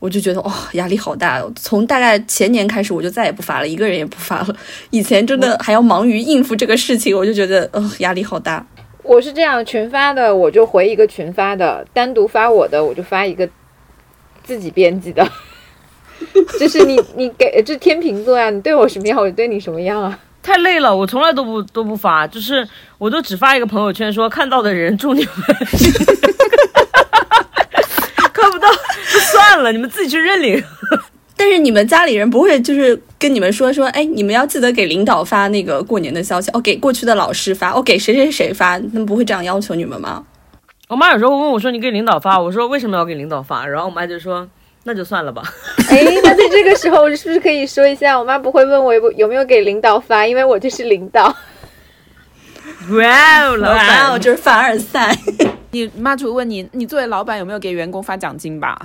[0.00, 1.44] 我就觉得哦、压力好大。
[1.54, 4.56] 从大概前年开始，我就再也不发了，一个人也不发了。
[4.88, 8.66] 以前真的还要忙于应付这个事情，我就觉得呃压力好大。
[9.02, 13.46] 我是这样，群发的我就回一个群发的，单独发我的我就发一个
[14.42, 15.30] 自己编辑的。
[16.58, 20.18] 就是你你给这天秤座呀，你对我什么样，我就对你什么样啊。
[20.42, 22.66] 太累了，我从来都不都不发，就是
[22.98, 25.32] 我都只发一个朋友圈说看到的人祝你们，
[28.32, 28.68] 看不到
[29.12, 30.62] 就算了，你们自己去认领。
[31.36, 40.24] 但是你们家里人不会就是跟你们说说，哎，你们要记得给领导发那个过年的消息，哦，给过去的老师发，哦，给谁谁谁发，他们不会这样要求你们吗？
[40.88, 44.48] 我妈有时候问我说：“你给领导发？”我说：“为什么要给领导发？”然后我妈就说
[44.90, 45.40] ：“那就算了吧。
[45.88, 51.26] 哎，那在这个时候是不是可以说一下，我妈不会问我有有没有给领导发，因为我就是领导。”
[52.90, 55.16] 哇哦，老板，我，就是凡尔赛。
[55.70, 58.76] 你妈就会问你，你作为老板有没有给员工发奖金吧？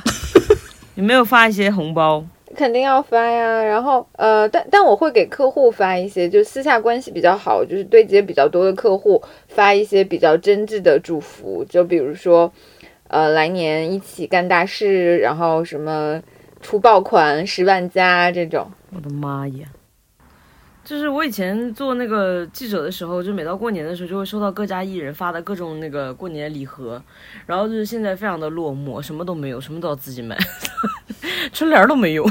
[0.93, 2.23] 有没有发一些红包？
[2.55, 12.51] 肯定要发呀，然后呃，但但我会给客户发一些，就私下关系比较好，就是对接比较多的客户发一些比较真挚的祝福，就比如说，
[13.15, 16.21] 呃，来年一起干大事，然后什么
[16.59, 18.69] 出爆款十万加这种。
[18.91, 19.65] 我的妈呀！
[20.83, 27.01] 就是我以前做那个记者的时候，就每到过年的时候，就会收到各家艺人发的各种那个过年礼盒，
[27.45, 30.37] 然后就是现在非常的落寞，什么都没有，什么都要自己买，
[31.53, 32.29] 春联都没有，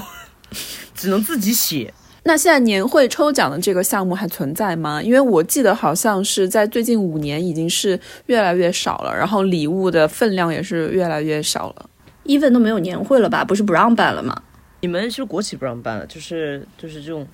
[0.94, 1.94] 只能自己写。
[2.26, 5.02] 那现在年会抽奖的这个项目还存在吗？
[5.02, 11.90] 因为我记得好像是在最近五年已经是越来越少了，然后礼物的分量也是越来越少了。
[12.24, 13.44] even 都没有年会了吧？
[13.44, 14.42] 不是不让办了吗？
[14.80, 17.26] 你们是国企不让办了，就是就是这种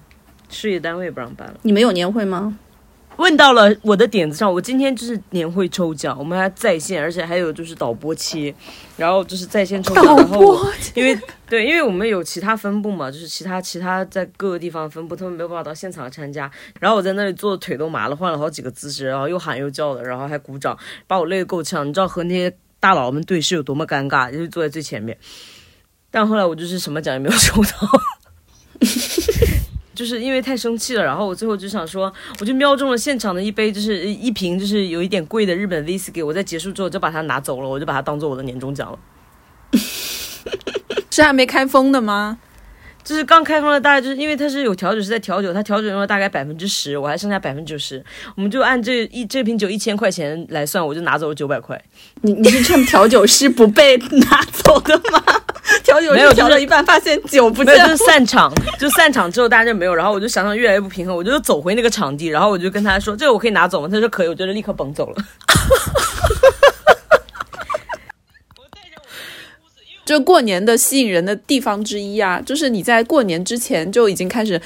[0.48, 1.55] 事业单位不让办了。
[1.62, 2.59] 你们有年会吗？
[3.20, 8.52] 问到了我的点子上，我今天就是年会抽奖，我们还在线，而且还有就是导播切，
[8.96, 10.59] 然后就是在线抽奖，然后
[10.94, 21.87] 因为对，因为我们有其他分部嘛，就是其他其他在各个地方分部，他们没有办法到现场参加，然后我在那里坐的腿都麻了，换了好几个姿势，然后又喊又叫的，然后还鼓掌，把我累得够呛。
[21.87, 25.14] 你知道和那些大佬们对视有多么尴尬，就是坐在最前面。
[26.11, 27.70] 但后来我就是什么奖也没有抽到。
[30.00, 32.10] 就是因为太生气了，然后我最后就想说，
[32.40, 38.98] 我就瞄中了现场的一杯，就是一瓶就是有一点贵的日本 whisky，我在结束之后就把它拿走了，我就把它当做我的年终奖了。
[41.10, 42.38] 是还没开封的吗？
[43.04, 48.02] 就是刚开封的，大概就是因为它是有调酒师在调酒，它调酒用了大概百分之十，我还剩下百分之九十，
[48.36, 51.78] 我们就按这一这瓶酒一千块钱来算，我就拿走了九百块。
[52.22, 55.22] 你你是趁调酒师不被拿走的吗？
[55.85, 65.16] 调酒没有调到一半发现酒不，见了就是散场，就散场之后大家就没有，然后我就想想越来越不平衡，我就走回那个场地，然后我就跟他说：“这个我可以拿走吗？”他说可以，我就立刻蹦走了。
[70.04, 74.61] 就过年的吸引人的地方之一啊，就是你在过年之前就已经开始，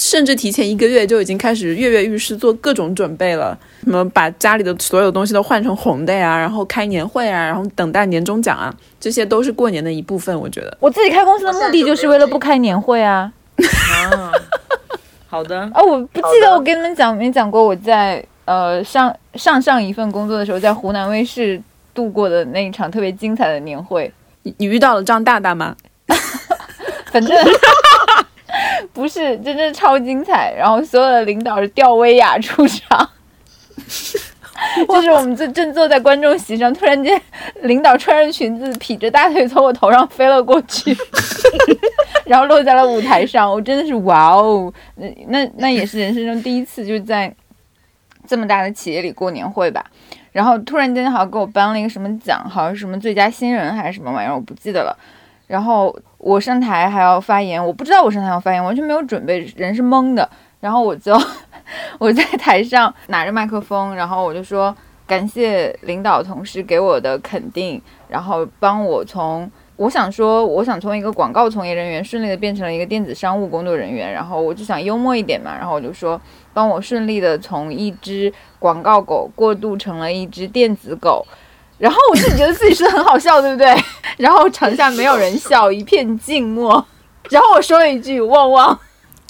[0.00, 3.56] 甚至提前一个月就已经开始跃跃欲试，做各种准备了。
[3.84, 10.34] 什么把家里的所有东西都换成红的呀，然后开年会啊，然后等待年终奖啊，这些都是过年的一部分。
[10.40, 13.30] 我觉得，我自己开公司的目的就是为了不开年会啊。
[13.58, 14.32] 啊，
[15.28, 21.60] 好的， 哦，我不记得我跟你们讲没讲过我在呃上上上一份工作的时候，在湖南卫视
[21.92, 24.10] 度过的那一场特别精彩的年会。
[24.44, 25.76] 你你遇到了张大大吗？
[27.12, 27.36] 反正
[28.92, 30.54] 不是，真的超精彩。
[30.56, 33.10] 然后所有的领导是吊威亚出场，
[34.88, 37.20] 就是我们正正坐在观众席上，突然间
[37.62, 40.96] 领导穿着裙子，劈着大腿从我头上飞了过去，
[42.26, 43.50] 然后落在了舞台上。
[43.50, 47.34] 我真的是哇哦，那那那也是人生中第一次，就是在
[48.26, 49.84] 这么大的企业里过年会吧。
[50.32, 54.96] 然后突然间好像给我颁了一个什么奖，好像是什么最佳新人还是什么玩意儿，我不记得了。
[55.50, 60.30] 然后我上台还要发言，我不知道我上台要发言，完全没有准备，人是懵的。
[60.60, 61.12] 然后我就
[61.98, 64.72] 我在台上拿着麦克风，然后我就说
[65.08, 76.20] 感谢领导同事给我的肯定，然后帮我从我想说我想从一个广告从业人员顺利的变成了一个电子商务工作人员，然后我就想幽默一点嘛，然后我就说
[76.54, 81.26] 帮我顺利的从一只广告狗过渡成了一只电子狗。
[81.80, 83.74] 然后我自己觉得自己是很好笑，对不对？
[84.18, 86.86] 然后场下没有人笑，一片静默。
[87.30, 88.78] 然后我说了一句“旺旺”，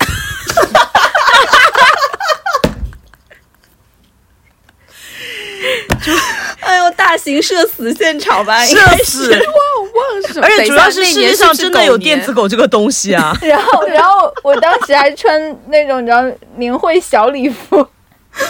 [6.60, 10.46] 哎呦，大型社死现场吧，应社该死，忘什么？
[10.46, 12.32] 而且主要是世界上真的有电子。
[12.32, 13.36] 狗这个东西啊！
[13.42, 16.22] 然后然后我当时还穿那种你知道
[16.56, 17.86] 年会小礼服，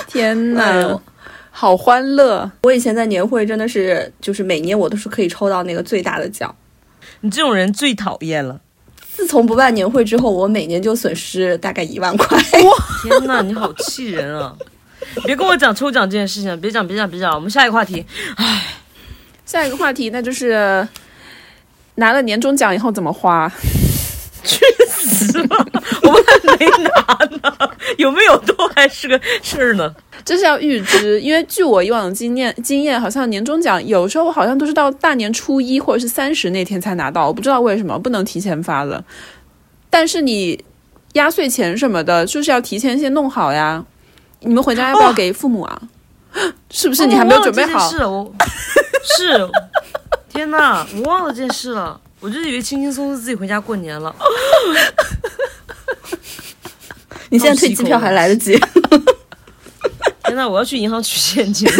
[0.06, 0.98] 天呐，
[1.60, 2.50] 好欢乐！
[2.62, 6.56] 我以前在年会真的是，就是每年我都是可以抽到那个最大的奖。
[7.20, 8.58] 你这种人最讨厌了。
[9.12, 12.38] 自从不办年会之后，我每年就损失大概一万块。
[12.38, 14.56] 哇天呐，你好气人啊！
[15.26, 17.34] 别跟我讲抽奖这件事情，别讲，别讲，别讲。
[17.34, 18.06] 我们下一个话题，
[19.44, 20.88] 下一个话题，那就是
[21.96, 23.52] 拿了年终奖以后怎么花？
[26.06, 26.90] 我们还没拿
[27.42, 29.94] 呢，有没有都还是个 事儿呢。
[30.24, 39.02] 这是要预支，因为据我以往的经验，经验好像年终奖有时候好像都是到大年初一或者是三十那天才拿到，我不知道为什么不能提前发了。
[39.88, 40.62] 但是你
[41.14, 43.84] 压岁钱什么的，就是要提前先弄好呀。
[44.40, 45.82] 你们回家要不要哦给父母啊？
[46.70, 47.90] 是不是你还没有准备好？
[47.90, 48.32] 是我
[49.18, 49.50] 是，
[50.28, 52.00] 天呐，我忘了这件事了。
[52.20, 54.14] 我就以为轻轻松松自己回家过年了。
[57.30, 58.58] 你现在退机票还来得 及。
[60.24, 61.68] 天呐，我要去银行取现金。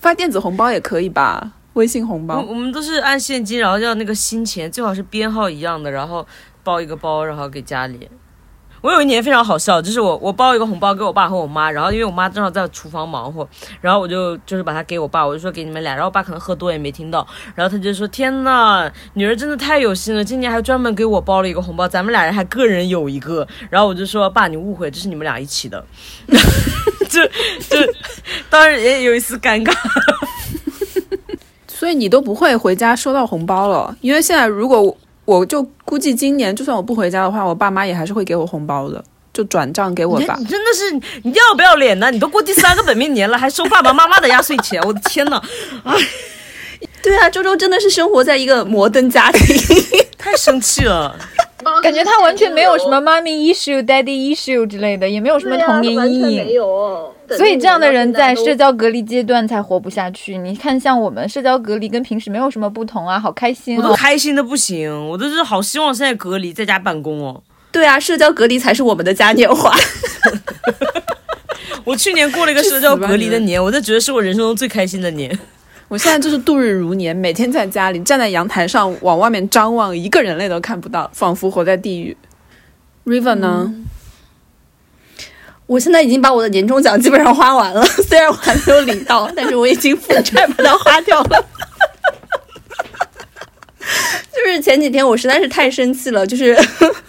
[0.00, 1.52] 发电子红包也可以吧？
[1.74, 2.40] 微信红包。
[2.40, 6.26] 我我们都是按现金，然后要那个新钱，最好是编号一样的，然后
[6.62, 8.08] 包一个包，然后给家里。
[8.80, 13.46] 我有一年非常好笑，就是我我包一个红包给我爸和我妈，然后因为我妈正好在厨房忙活，
[13.80, 25.84] 然后我就就是把它给我爸，我就说给你们俩，然后我爸可能喝多也没听到，然后他就说天呐，女儿真的太有心了，今年还专门给我包了一个红包，咱们俩人还个人有一个，然后我就说爸你误会，这是你们俩一起的，
[27.08, 27.24] 就
[27.68, 27.92] 就
[28.48, 29.74] 当然也有一丝尴尬。
[31.66, 34.96] 所以你都不会回家收到红包了，因为现在如果
[35.28, 40.34] 我就估计今年就算我不回家的话，我爸妈也还是会给我红包的，就转账给我吧。
[40.48, 40.90] 真的是
[41.22, 42.10] 你要不要脸呢？
[42.10, 45.38] 你都过第三个本命年了，还收爸爸妈妈的压岁钱，我的天呐，
[47.02, 49.54] 对啊，周周真的是生活在一个摩登家庭。
[50.16, 51.14] 太生气了。
[51.82, 56.44] 感觉他完全没有什么妈咪 issue、daddy issue 之类的，也没有什么童年阴影。
[56.44, 57.14] 没有。
[57.30, 60.38] 所以这样的人在社交隔离阶段才活不下去。
[60.38, 63.94] 你看，像我们社交隔离跟平时没有什么不同啊，好开心我都哦！
[63.94, 67.42] 开心的不行，我都是好希望现在隔离在家办公哦。
[67.70, 69.76] 对啊，社交隔离才是我们的嘉年华。
[71.84, 75.38] 我去年过了一个社交隔离的年，我就觉得是我人生中最开心的年。
[75.88, 82.16] 我现在就是度日如年，每天在家里站在阳台上往外面张望，一个人类都看不到，仿佛活在地狱。
[83.06, 83.74] River 呢？
[85.66, 91.44] 我现在已经把我的年终奖基本上花完了， 虽然我还没有领到，但是我已经负债把它花掉了。
[94.30, 96.56] 就是前几天我实在是太生气了，就是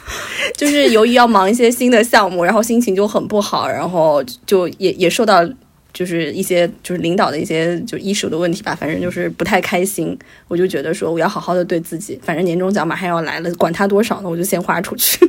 [0.56, 5.48] 就是由于要忙一些新的项目，然后心情就很不好，然后就也也受到
[5.92, 10.18] 就是一些就是领导的一些就一手的问题吧，反正就是不太开心。
[10.48, 15.20] 我就觉得说我要好好的对自己，反正年终奖马上要来了，管他多少呢，我就先花出去。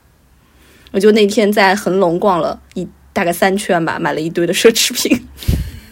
[0.92, 5.26] 我就那天在恒隆逛了一大概三圈吧，买了一堆的奢侈品。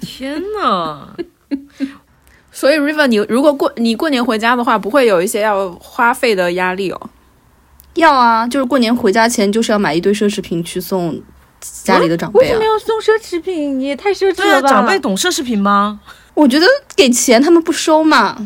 [0.00, 1.14] 天呐，
[2.52, 7.10] 所以 River，你如果过你过年回家的话，不会有一些要花费的压力哦。
[7.94, 11.20] 要啊，就是过年回家前就是要买一堆奢侈品去送
[11.84, 12.64] 家里的长辈啊为什么。
[12.64, 13.80] 要送奢侈品？
[13.80, 14.68] 也太奢侈了吧！
[14.68, 16.00] 长辈懂奢侈品吗？
[16.34, 18.36] 我觉得给钱他们不收嘛，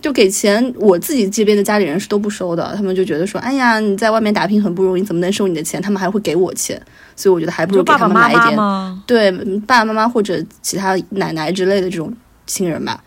[0.00, 5.80] 就给钱，我自己这边的家里人是都不收的，他们就觉得说，哎呀，你在外面打拼很不容易，怎么能收你的钱？
[5.80, 6.80] 他们还会给我钱，
[7.16, 9.02] 所以我觉得还不如给他们买一点。
[9.06, 9.32] 对，
[9.66, 12.14] 爸爸妈妈或者其他奶奶之类的这种
[12.46, 13.02] 亲人吧，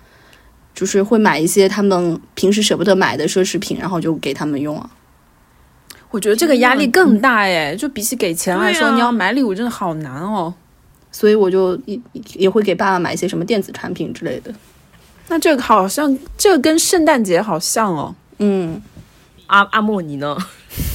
[0.73, 4.89] 就是会买一些他们平时舍不得买的奢侈品，然后就给他们用啊。
[6.11, 10.53] 我觉得这个压力更大哎，就比起给钱来说，啊你要买礼物真的好难哦。
[11.11, 11.99] 所以我就也
[12.35, 14.53] 也会给爸爸买一些什么电子产品之类的。
[15.27, 18.15] 那这个好像，这个跟圣诞节好像哦。
[18.39, 18.81] 嗯，
[19.47, 20.37] 阿阿莫你呢？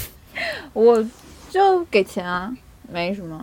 [0.72, 1.06] 我
[1.50, 2.52] 就给钱啊，
[2.92, 3.42] 没什么。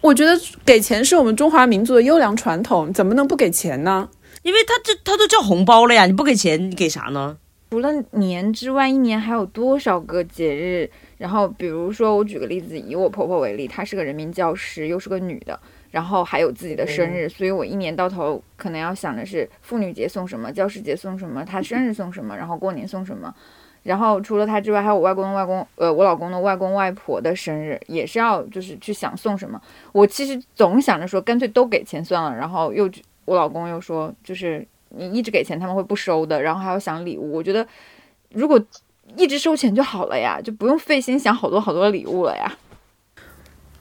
[0.00, 4.08] 我觉得给钱是我们中华民族的优良传统，怎么能不给钱呢？
[4.42, 7.36] 因为他这他都叫红包了呀，你不给钱，你给啥呢？
[7.76, 10.90] 除了年之外，一年还有多少个节日？
[11.18, 15.60] 然后，比如说，我举个例子，以我婆婆为例，她是个人民教师，又是个女的，
[15.90, 23.34] 然后还有自己的生日，所以我一年到头可能要想的是妇女节送什么，教师节送什么，她生日送什么，然后过年送什么。
[23.82, 29.60] 然后除了她之外，还有我外公外公，呃，我老公的外公外婆的生日，也是要就是去想送什么。
[29.92, 32.34] 我其实总想着说，干脆都给钱算了。
[32.34, 32.90] 然后又
[33.26, 37.32] 我老公又说，就是你一直给钱他们会不收的，然后还要想礼物。
[37.32, 37.66] 我觉得
[38.32, 38.60] 如果
[39.16, 42.52] 一直收钱就好了呀，就不用费心想好多好多礼物了呀。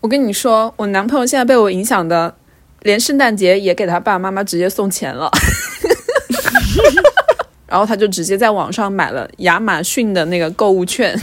[0.02, 2.36] 我跟你说，我男朋友现在被我影响的，
[2.82, 5.30] 连圣诞节也给他爸爸妈妈直接送钱了。
[7.68, 11.20] 然后他就直接在网上买了亚马逊的那个购物券，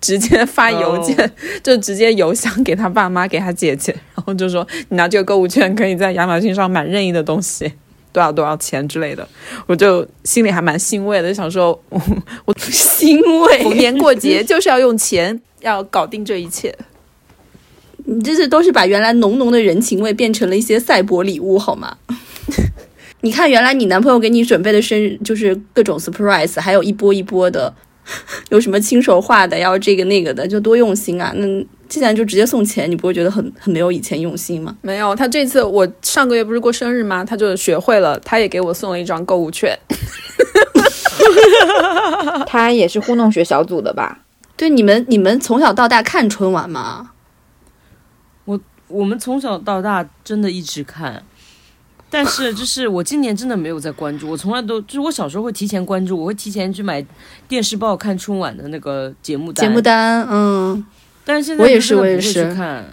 [0.00, 1.32] 直接发邮件
[1.62, 7.72] 就直接邮箱给他爸妈给他姐姐，然后就说你拿这个购物券可以在亚马逊上买任意的东西，
[8.16, 9.28] 多少多少钱之类的，
[9.66, 12.00] 我就心里还蛮欣慰的，想说我
[12.46, 13.62] 我欣慰。
[13.62, 16.74] 逢年过节就是要用钱要搞定这一切。
[18.06, 21.98] 你这是都是把原来浓浓的人情味变成了一些赛博礼物，好吗？
[23.20, 27.74] 你看，原来你男朋友给你准备的生日就是各种 surprise，还有一波一波的，
[28.50, 31.32] 有什么亲手画的，要这个那个的，就多用心啊！
[31.36, 31.46] 那
[31.88, 34.76] 既然就直接送钱，你不会觉得很很没有以前用心吗？
[34.82, 37.24] 没有，他这次我上个月不是过生日吗？
[37.24, 39.78] 他就学会了，他也给我送了一张购物券。
[42.46, 44.20] 他也是糊弄学小组的吧？
[44.56, 47.10] 对，你们你们从小到大看春晚吗？
[48.44, 51.24] 我我们从小到大真的一直看，
[52.08, 57.04] 但是就是我今年真的没有在关注，我从来都就是我小时候会提前关注，我会提前去买
[57.48, 59.66] 电视报看春晚的那个节目单。
[59.66, 60.84] 节目单，嗯
[61.24, 62.84] 但是现在我也是真的不会我也是去看，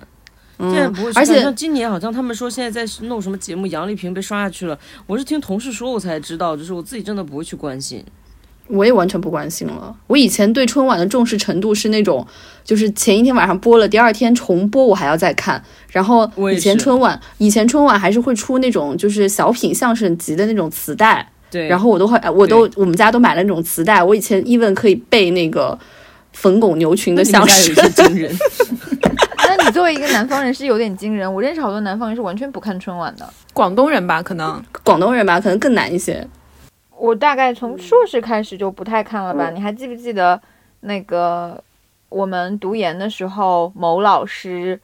[0.60, 1.22] 现在嗯不会，去看。
[1.22, 8.04] 而且像今年好像他们说现在在弄什么节目，杨丽萍被刷下去了，我是听同事说我才知道，就是我自己真的不会去关心。
[8.74, 9.96] 我也完全不关心了。
[10.08, 12.26] 我以前对春晚的重视程度是那种，
[12.64, 15.64] 就是前一天晚上播了，第二天重播我还要再看。
[15.90, 24.04] 然后以前春晚，以前春晚还是会出那种就是小品相声集的那种磁带，对，然后我都会，我都我们家都买了那种磁带。
[24.04, 25.78] 我以前 even 可以背那个
[26.32, 27.90] 冯巩牛群的相声家有。
[27.90, 28.36] 些惊人。
[29.46, 33.34] 那你作为一个南方人是有点惊人，我认识好多南方人是完全不看春晚的。
[33.54, 36.28] 广东人吧，可能广东人吧，可能更难一些。
[37.04, 39.50] 我大概从硕士开始就不太看了吧？
[39.50, 40.42] 你还记不记得
[40.80, 41.62] 那个
[42.08, 44.80] 我们读研的时候，某老师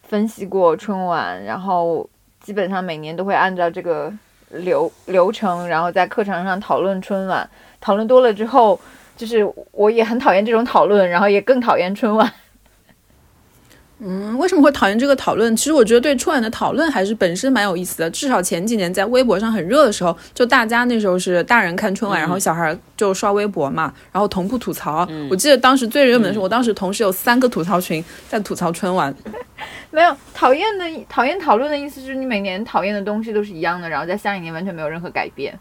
[0.00, 2.08] 分析过春晚，然后
[2.40, 4.12] 基本上每年都会按照这个
[4.50, 7.50] 流流程，然后在课堂上讨论春晚。
[7.80, 8.78] 讨论多了之后，
[9.16, 12.32] 就是我也很讨厌这种讨论，然后也更讨厌春晚。
[14.00, 15.56] 嗯，为什么会讨厌这个讨论？
[15.56, 18.10] 其实我觉得对春晚的讨论还是本身蛮有意思的。
[18.10, 25.08] 至少前几年在微博上很热的时候，就大家那时候是大人看春晚，然后小孩就刷微博嘛，然后同步吐槽。
[25.30, 29.14] 我记得当时最热门的是，我当时同时有三个吐槽群在吐槽春晚。
[29.92, 35.56] 没有讨厌的讨厌讨论的意思，就是你每年讨厌的东西都是一样的，然后在下一年完全没有任何改变，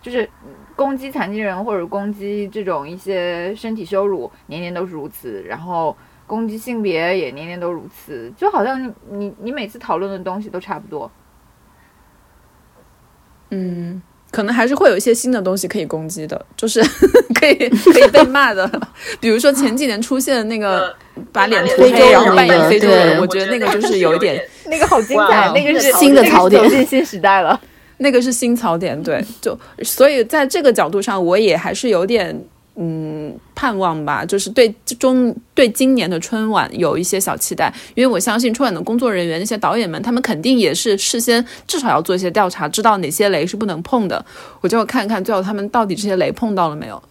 [0.00, 0.28] 就是
[0.74, 5.94] 攻击残疾人或者攻击这种一些身体羞辱，年年都是如此，然后
[6.26, 11.10] 攻击性别也年年都如此，就好像你你你每次讨论的东西都差不多。
[13.50, 16.82] 嗯，可能还是会有一些新的东西可以攻击的，就是
[17.38, 18.68] 可以可以被骂的。
[19.20, 20.94] 比如说前几年出现的那个
[21.30, 24.42] 把脸涂黑，然后扮演的非洲人，我觉得那个就是有一点。
[24.66, 27.60] 那个好精彩，那个是新的槽点走进新时代了。
[27.98, 32.36] 那个是新槽点，对，就所以在这个角度上，我也还是有点
[32.76, 44.24] 嗯盼望吧，就是对中对今年的春晚有一些小期待，因为我相信春晚的工作人员那些导演们，他们肯定也是事先至少要做一些调查，知道哪些雷是不能碰的，
[44.60, 47.02] 我就看看最后他们到底这些雷碰到了没有。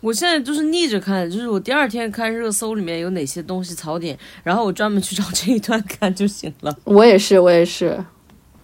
[0.00, 6.76] 我现在就是逆着看，就是我第二天看热搜里面有哪些东西槽点，然后我专门去找这一段看就行了。
[6.84, 8.04] 我也是，我也是。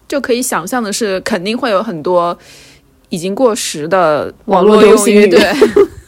[0.05, 2.37] 就可以想象的是，肯定会有很多
[3.09, 5.39] 已经过时的网络流行语对，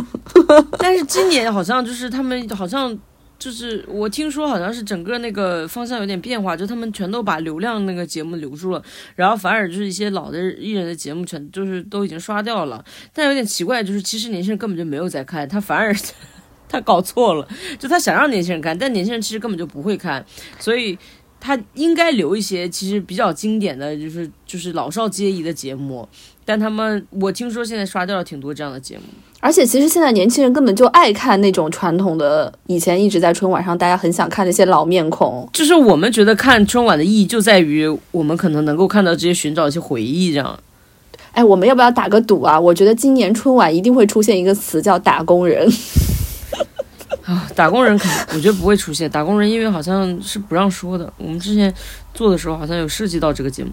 [0.80, 2.98] 但是今年好像就是他们好像
[3.40, 8.84] 就是我听说好像是整个那个方向有点变化，就他们全都把流量那个节目留住了，
[9.16, 12.84] 然后反而就是一些老的艺人的节目全就是都已经刷掉了。
[13.12, 15.92] 但有点奇怪，就是其实年轻人根本就没有在看，他反而
[16.70, 17.48] 他搞错了，
[17.80, 20.24] 就他想让年轻人看，但年轻人其实根本就不会看，
[20.60, 20.96] 所以
[21.40, 26.06] 他应该留一些其实比较经典的就是就是老少皆宜的节目。
[26.44, 29.04] 但他们我听说现在刷掉了挺多这样的节目。
[29.40, 35.48] 而且其实现在年轻人根本就爱看那种传统的，以前一直在春晚上大家很想看那些老面孔。
[35.54, 40.60] 就是我们觉得看春晚的意义就在于我们可能能够看到这些寻找一些回忆，这样。
[41.32, 42.60] 哎，我们要不要打个赌啊？
[42.60, 45.66] 我觉得今年春晚一定会出现一个词叫“打工人”。
[47.24, 49.10] 啊，打工人肯我觉得不会出现。
[49.10, 51.74] 打工人因为好像是不让说的，我们之前
[52.14, 53.72] 做的时候好像有涉及到这个节目，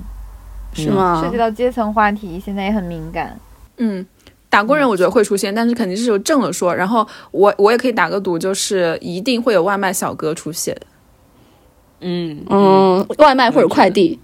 [0.85, 1.21] 是吗？
[1.23, 3.39] 涉及到阶层话题，现在也很敏感。
[3.77, 4.07] 嗯。
[4.51, 6.75] 打工人我觉得会出现，但是肯定是有正了说。
[6.75, 10.75] 然后我我也可以打个赌，就是一定会有外卖小哥出现。
[12.01, 14.19] 嗯嗯，外卖或者快递。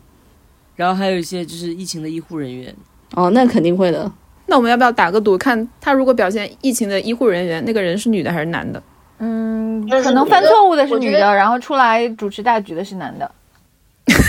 [0.77, 2.75] 然后还有一些就是疫情的医护人员。
[3.15, 4.11] 哦，那肯定会的。
[4.47, 8.83] 那我们要不要打个赌，看他如果表现疫情的医护人员，那个人是女的还是男的？
[9.19, 13.31] 嗯，可能犯错误的是女的，然后出来主持大局的是男的。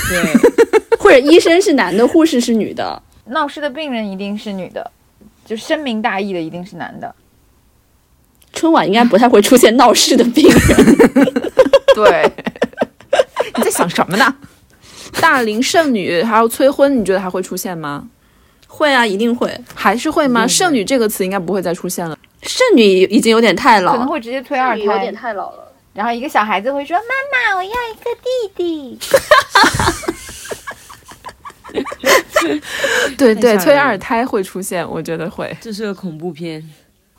[0.09, 4.91] 对，或者医生是男的，护士是女的，闹事的病人一定是女的。
[5.45, 7.13] 就深明大义的一定是男的。
[8.51, 10.95] 春晚应该不太会出现闹事的病人。
[11.93, 12.31] 对，
[13.55, 14.35] 你在想什么呢？
[15.21, 18.09] 大龄剩女还有催婚，你觉得还会出现吗？
[18.67, 20.47] 会啊，一定会，还是会吗？
[20.47, 22.17] 剩女这个词应该不会再出现了。
[22.41, 25.64] 剩女已经有点太老，可能会直接推二胎，有点太老了。
[25.95, 28.99] 然后一个小孩子会说：“妈妈，我要一个弟弟。
[33.17, 35.55] ”对对，催二胎会出现，我觉得会。
[35.61, 36.61] 这是个恐怖片，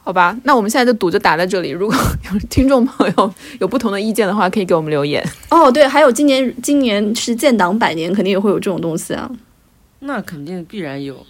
[0.04, 0.38] 好吧？
[0.44, 1.70] 那我们现在的赌就打在这里。
[1.70, 1.96] 如果
[2.30, 5.26] 有听众朋友有不同的意见的话，可以给我们留言。
[5.48, 9.30] 哦，对，还有今年今年是建党百年，肯定也会有这种东西啊。
[10.00, 11.26] 那肯定必然有。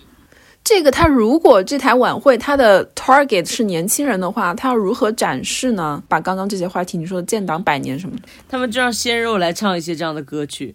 [0.69, 6.03] 这个他如果这台晚会他的 target 是年轻人的话，他要如何展示呢？
[6.09, 10.75] 把刚刚这些话题，你说的建党百年什么的，他们就让鲜肉来唱一些这样的歌曲。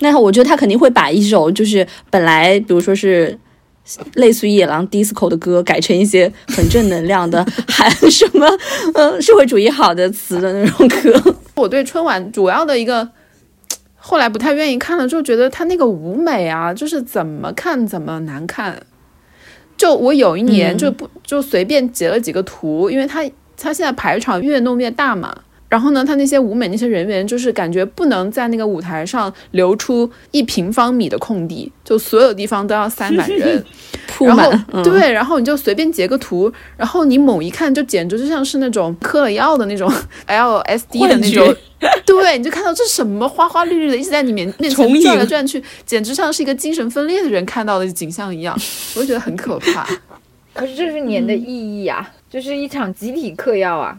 [0.00, 3.38] 那我觉得他肯定会把一首就是本来比如说是
[4.12, 8.46] 类似于野狼 disco 的歌，改成一些很正能量的，喊什么
[8.92, 11.34] 呃社会主义好的词的那种歌。
[11.54, 13.08] 我对春晚主要的一个
[13.96, 18.78] 后来不太愿意看了，就觉得他那个舞美啊，就是怎么看怎么难看。
[19.76, 23.22] 就我有一年就不就随便截了几个图，因为他
[23.56, 25.34] 他现在排场越弄越大嘛。
[25.74, 33.64] 然后呢，他那些舞美那些人员，就是感觉不能在那个舞台上留出一平方米的空地，就所有地方都要塞满人，
[34.06, 34.64] 铺满。
[34.84, 39.92] 对，然后你就随便截个图，然后你猛一看，就简直就像是那种嗑了药的那种
[40.28, 41.52] LSD 的那种。
[42.06, 48.56] 对，你就看到这什么花花绿绿的，一直在你面面前转来转去，简直像是一个精神分裂的人看到的景象一样，
[48.94, 49.84] 我就觉得很可怕。
[50.52, 53.98] 可是这是年的意义啊，就是一场集体嗑药啊。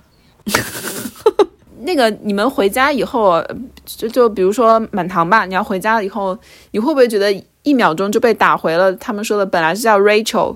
[1.82, 3.44] 那个你们回家以后，
[3.86, 6.38] 就就比如说满堂吧，你要回家了以后，
[6.72, 7.32] 你会不会觉得
[7.64, 8.94] 一秒钟就被打回了？
[8.94, 10.56] 他们说的本来是叫 Rachel，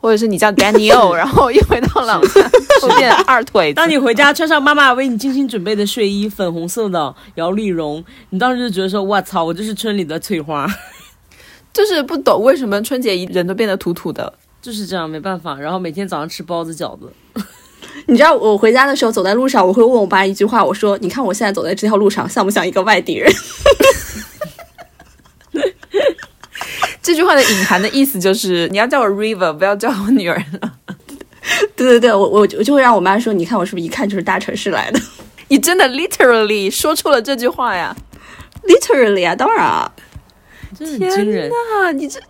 [0.00, 2.50] 或者是你叫 Daniel， 然后一回到朗山
[2.80, 3.72] 就变二腿。
[3.72, 10.66] 当你回家穿上妈妈为你精心准备的睡衣，粉红色的摇粒绒，你当时就觉得说：“我操，我就是村里的翠花。
[11.72, 15.54] ”就是不懂为什么春节人都变得土土的，就是这样，没办法。
[15.58, 17.12] 然后每天早上吃包子饺子。
[18.06, 23.30] 你知道我回家的时候走在路上，我会问我爸一句话，我说：“你看我现在走在这条路上，像不像一个外地人？”
[27.02, 30.72] 这句话的隐含的意思就是你要叫我 River，不要叫我女儿了。
[31.74, 35.00] 对对对，我我我就会让我妈说：“你看我是不是一看就是大城市来的？”
[35.48, 37.96] 你真的 literally 说出了这句话呀
[38.64, 39.90] ？Literally 啊，当然啊，
[40.78, 41.90] 真的惊人啊！
[41.92, 42.20] 你这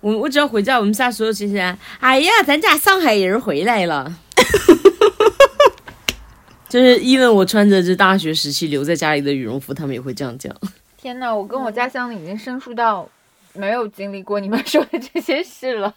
[0.00, 1.58] 我我只要回家，我们家所有亲戚，
[2.00, 4.14] 哎呀，咱家上海人回来了。
[6.68, 10.54] 就是因为我穿着这大学时期留在家里的羽绒服，他们也会这样讲。
[10.96, 13.06] 天哪，我跟我家乡已经生疏到
[13.52, 15.94] 没有经历过你们说的这些事了。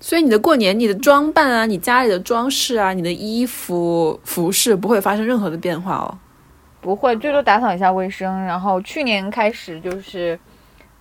[0.00, 6.18] 所以你的过年，你的装扮啊，你家里的装饰啊，你的衣服服饰不会发生任何的变化哦。
[6.80, 8.44] 不会，最多打扫一下卫生。
[8.44, 10.38] 然后去年开始就是。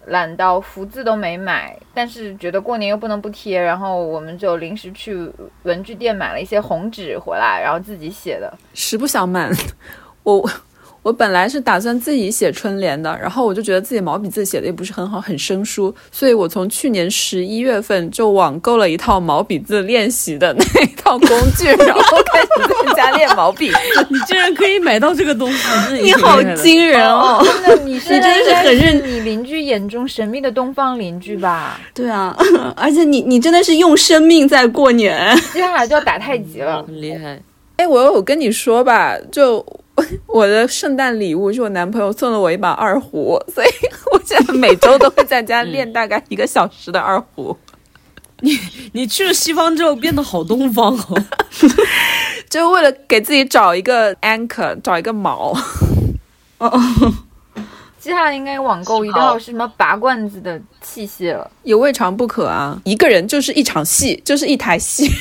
[0.08, 5.30] 懒到福字都没买，但是觉得过年又不能不贴，然后我们就临时去
[5.64, 8.52] 文具店买了一些红纸回来，然后自己写的。
[8.74, 9.52] 实不相瞒，
[10.24, 10.50] 我
[11.08, 22.48] 我本来是打算自己写春联的，然后我就觉得自己毛笔字写的也不是很好，很生疏，所以我从去年十一月份就网购了一套毛笔字练习的那一套工具， 然后开始
[22.90, 23.78] 在家练毛笔字。
[24.12, 27.42] 你竟然可以买到这个东西，你好惊人哦！
[27.66, 31.80] 真的，你 是你真的是很认你邻居眼中神秘的东方邻居吧？
[31.94, 32.36] 对啊，
[32.76, 35.34] 而且你你真的是用生命在过年。
[35.54, 36.84] 接下来就要打太极了。
[36.84, 37.42] 很厉害。
[37.78, 39.66] 哎，我有跟你说吧，就
[40.28, 43.68] 我的圣诞礼物是我男朋友送了我一把二胡， 所以
[44.12, 47.58] 我现在每周都会在家练大概一个小时的二胡。
[48.42, 48.58] 你
[48.94, 51.24] 你去了西方之后变得好东方哦，
[52.48, 55.58] 就为了给自己找一个 anchor，找一个锚。
[56.60, 56.82] 哦
[58.00, 61.50] 接下来应该网购一套是什么拔罐子的器械了。
[61.64, 62.80] 也未尝不可啊！
[62.86, 65.12] 一个人就是一场戏，就是一台戏。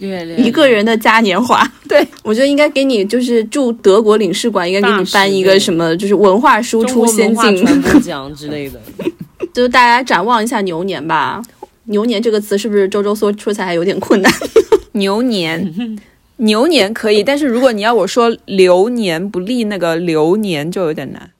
[0.00, 8.80] 一个人的嘉年华， 对我觉得应该给你，就是驻德国领事馆应该给你颁一个什么，就是文化输出先进，传播奖之类的。
[9.52, 11.40] 就是大家展望一下牛年吧。
[11.84, 14.32] 牛年这个词是不是周周说说起来还有点困难？
[14.92, 15.98] 牛年，
[16.38, 21.30] 牛年可以，但是如果你要我说流年不利，那个流年就有点难。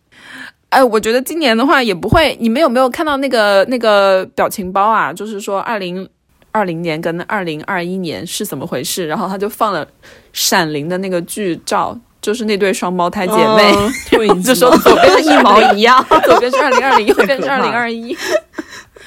[0.68, 2.36] 哎，我觉得今年的话也不会。
[2.40, 5.12] 你们有没有看到那个那个表情包啊？
[5.12, 6.08] 就是说二零
[6.54, 9.08] 二零年跟二零二一年是怎么回事？
[9.08, 9.84] 然后他就放了
[10.32, 13.74] 《闪灵》的那个剧照，就是那对双胞胎姐妹，
[14.08, 16.00] 对，就说左边是一毛一样。
[16.24, 18.16] 左边是二零二零， 右边是二零二一。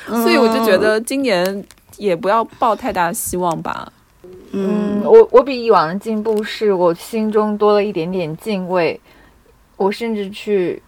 [0.07, 1.63] 所以我就觉得今年
[1.95, 3.89] 也不要抱太大希望吧。
[4.51, 8.99] 嗯，我我比以往的进步是我心中多了一点点敬畏，
[9.77, 10.83] 我甚至去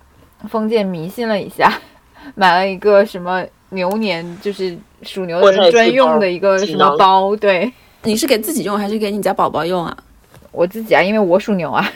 [0.49, 1.71] 封建迷信了一下，
[2.35, 7.71] 买了一个什么牛年，就是属牛的人专用的一个什么包，对
[8.03, 9.95] 你是给自己用还是给你家宝宝用啊？
[10.51, 11.91] 我自己啊，因为我属牛啊。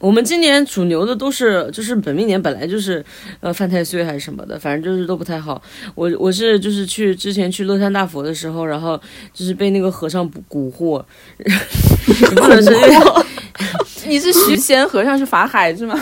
[0.00, 3.04] 我们今年属牛的都是，就是本命年本来就是，
[3.38, 5.62] 呃，犯太岁还是什么的，反正就是都不太好。
[5.94, 9.00] 我我是就是去之前去乐山大佛的时候，然后
[9.32, 11.00] 就是被那个和尚蛊惑，
[12.34, 12.96] 不能是因为
[14.08, 15.96] 你是许仙和尚是法海是吗？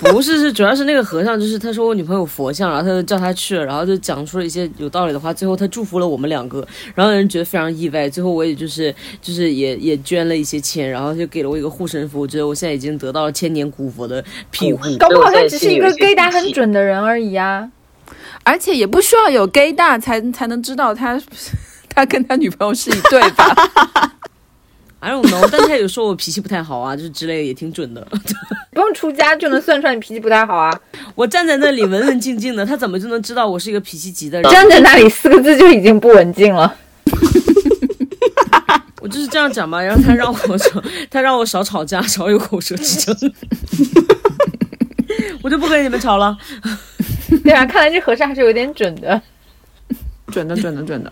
[0.00, 8.08] 不是，是主要是那个和尚，就是他说我女朋友佛像，然后他就叫他去了，然后就讲出了一些有道理的话，最后他祝福了我们两个，然后让人觉得非常意外。
[8.08, 14.82] 最后我也就是就是也也捐了一些钱，然后就给了我一个护身符，我觉得我现在已经得到了千年古佛的庇护。
[14.98, 17.70] 搞不好他只是一个 gay 打很准的人而已啊。
[18.42, 21.20] 而且也不需要有 gay 大才才能知道他
[21.94, 23.54] 他跟他女朋友是一对吧？
[25.00, 28.06] I don't know，但他有说我脾气不太好啊，就是之类的也挺准的。
[28.72, 30.70] 不用出家就能算出来你脾气不太好啊。
[31.16, 34.50] 我站在那里文文静静的，他怎么就能知道我是一个脾气急的人？
[34.52, 36.74] 站在那里四个字就已经不文静了。
[39.00, 43.32] 我就是这样讲嘛，然后他让我少，他让我少吵架，少有口舌之争，
[45.42, 46.36] 我就不跟你们吵了。
[47.42, 49.20] 对啊，看来这和尚还是有点准的。
[50.30, 51.10] 准的准的准的。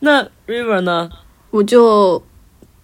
[0.00, 1.10] 那 River 呢？
[1.50, 2.22] 我就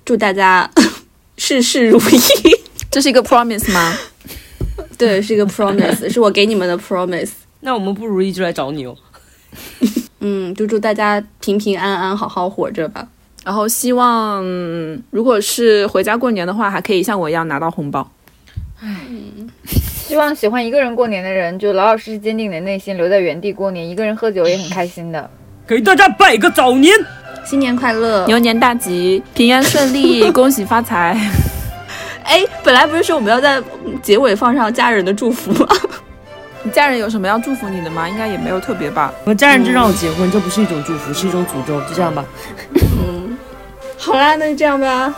[0.07, 0.71] 祝大家
[1.37, 2.19] 事事如意。
[2.91, 3.93] 这是一个 promise 吗？
[4.97, 7.31] 对，是一个 promise，是我给你们的 promise。
[7.61, 8.97] 那我们不如意就来找你哦。
[10.21, 13.07] 嗯，就祝大家平平安安，好好活着吧。
[13.45, 14.43] 然后希望
[15.11, 18.09] 如果是回家过年的话，还可以像我一样拿到红包。
[18.81, 18.89] 唉
[20.07, 23.87] 希望喜欢一个人过年的人，就老老实实坚定你的内心，留在原地过年。
[23.89, 25.29] 一个人喝酒也很开心的。
[25.67, 26.95] 给大家拜个早年，
[27.47, 28.27] 新年快乐！
[28.27, 31.17] 牛年大吉，平安顺利， 恭喜发财。
[32.25, 33.63] 哎，本来不是说我们要在
[34.03, 35.69] 结尾放上家人的祝福吗？
[36.65, 38.09] 你 家人有什么要祝福你的吗？
[38.09, 39.13] 应该也没有特别吧。
[39.25, 41.81] 我家人就让我结婚，这不是一种祝福，是一种诅咒。
[41.83, 42.25] 就这样吧。
[42.75, 43.39] 嗯
[43.97, 45.15] 好啦，那就这样吧。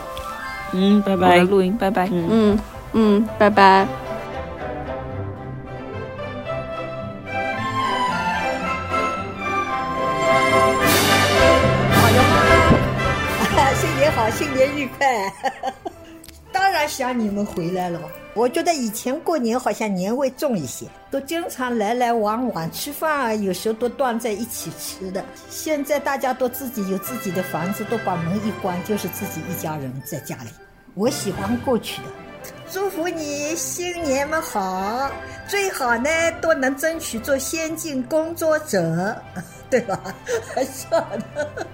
[0.72, 1.38] 嗯，拜拜。
[1.38, 2.08] 录音，拜拜。
[2.12, 2.58] 嗯
[2.92, 3.86] 嗯，拜拜。
[14.38, 15.32] 新年愉快！
[16.52, 18.00] 当然想你们回来了。
[18.34, 25.24] 我觉得以前过年好像年味重一些，都经常来来往往吃饭啊，有时候都断在一起吃的。
[25.50, 30.50] 现在大家都自己有自己的房子，都把门一关，就是自己一家人在家里。
[30.94, 32.08] 我喜欢过去的。
[32.70, 35.10] 祝福你新年们好，
[35.48, 36.08] 最好呢
[36.40, 39.16] 都能争取做先进工作者，
[39.68, 40.00] 对吧？
[40.54, 41.66] 还笑的。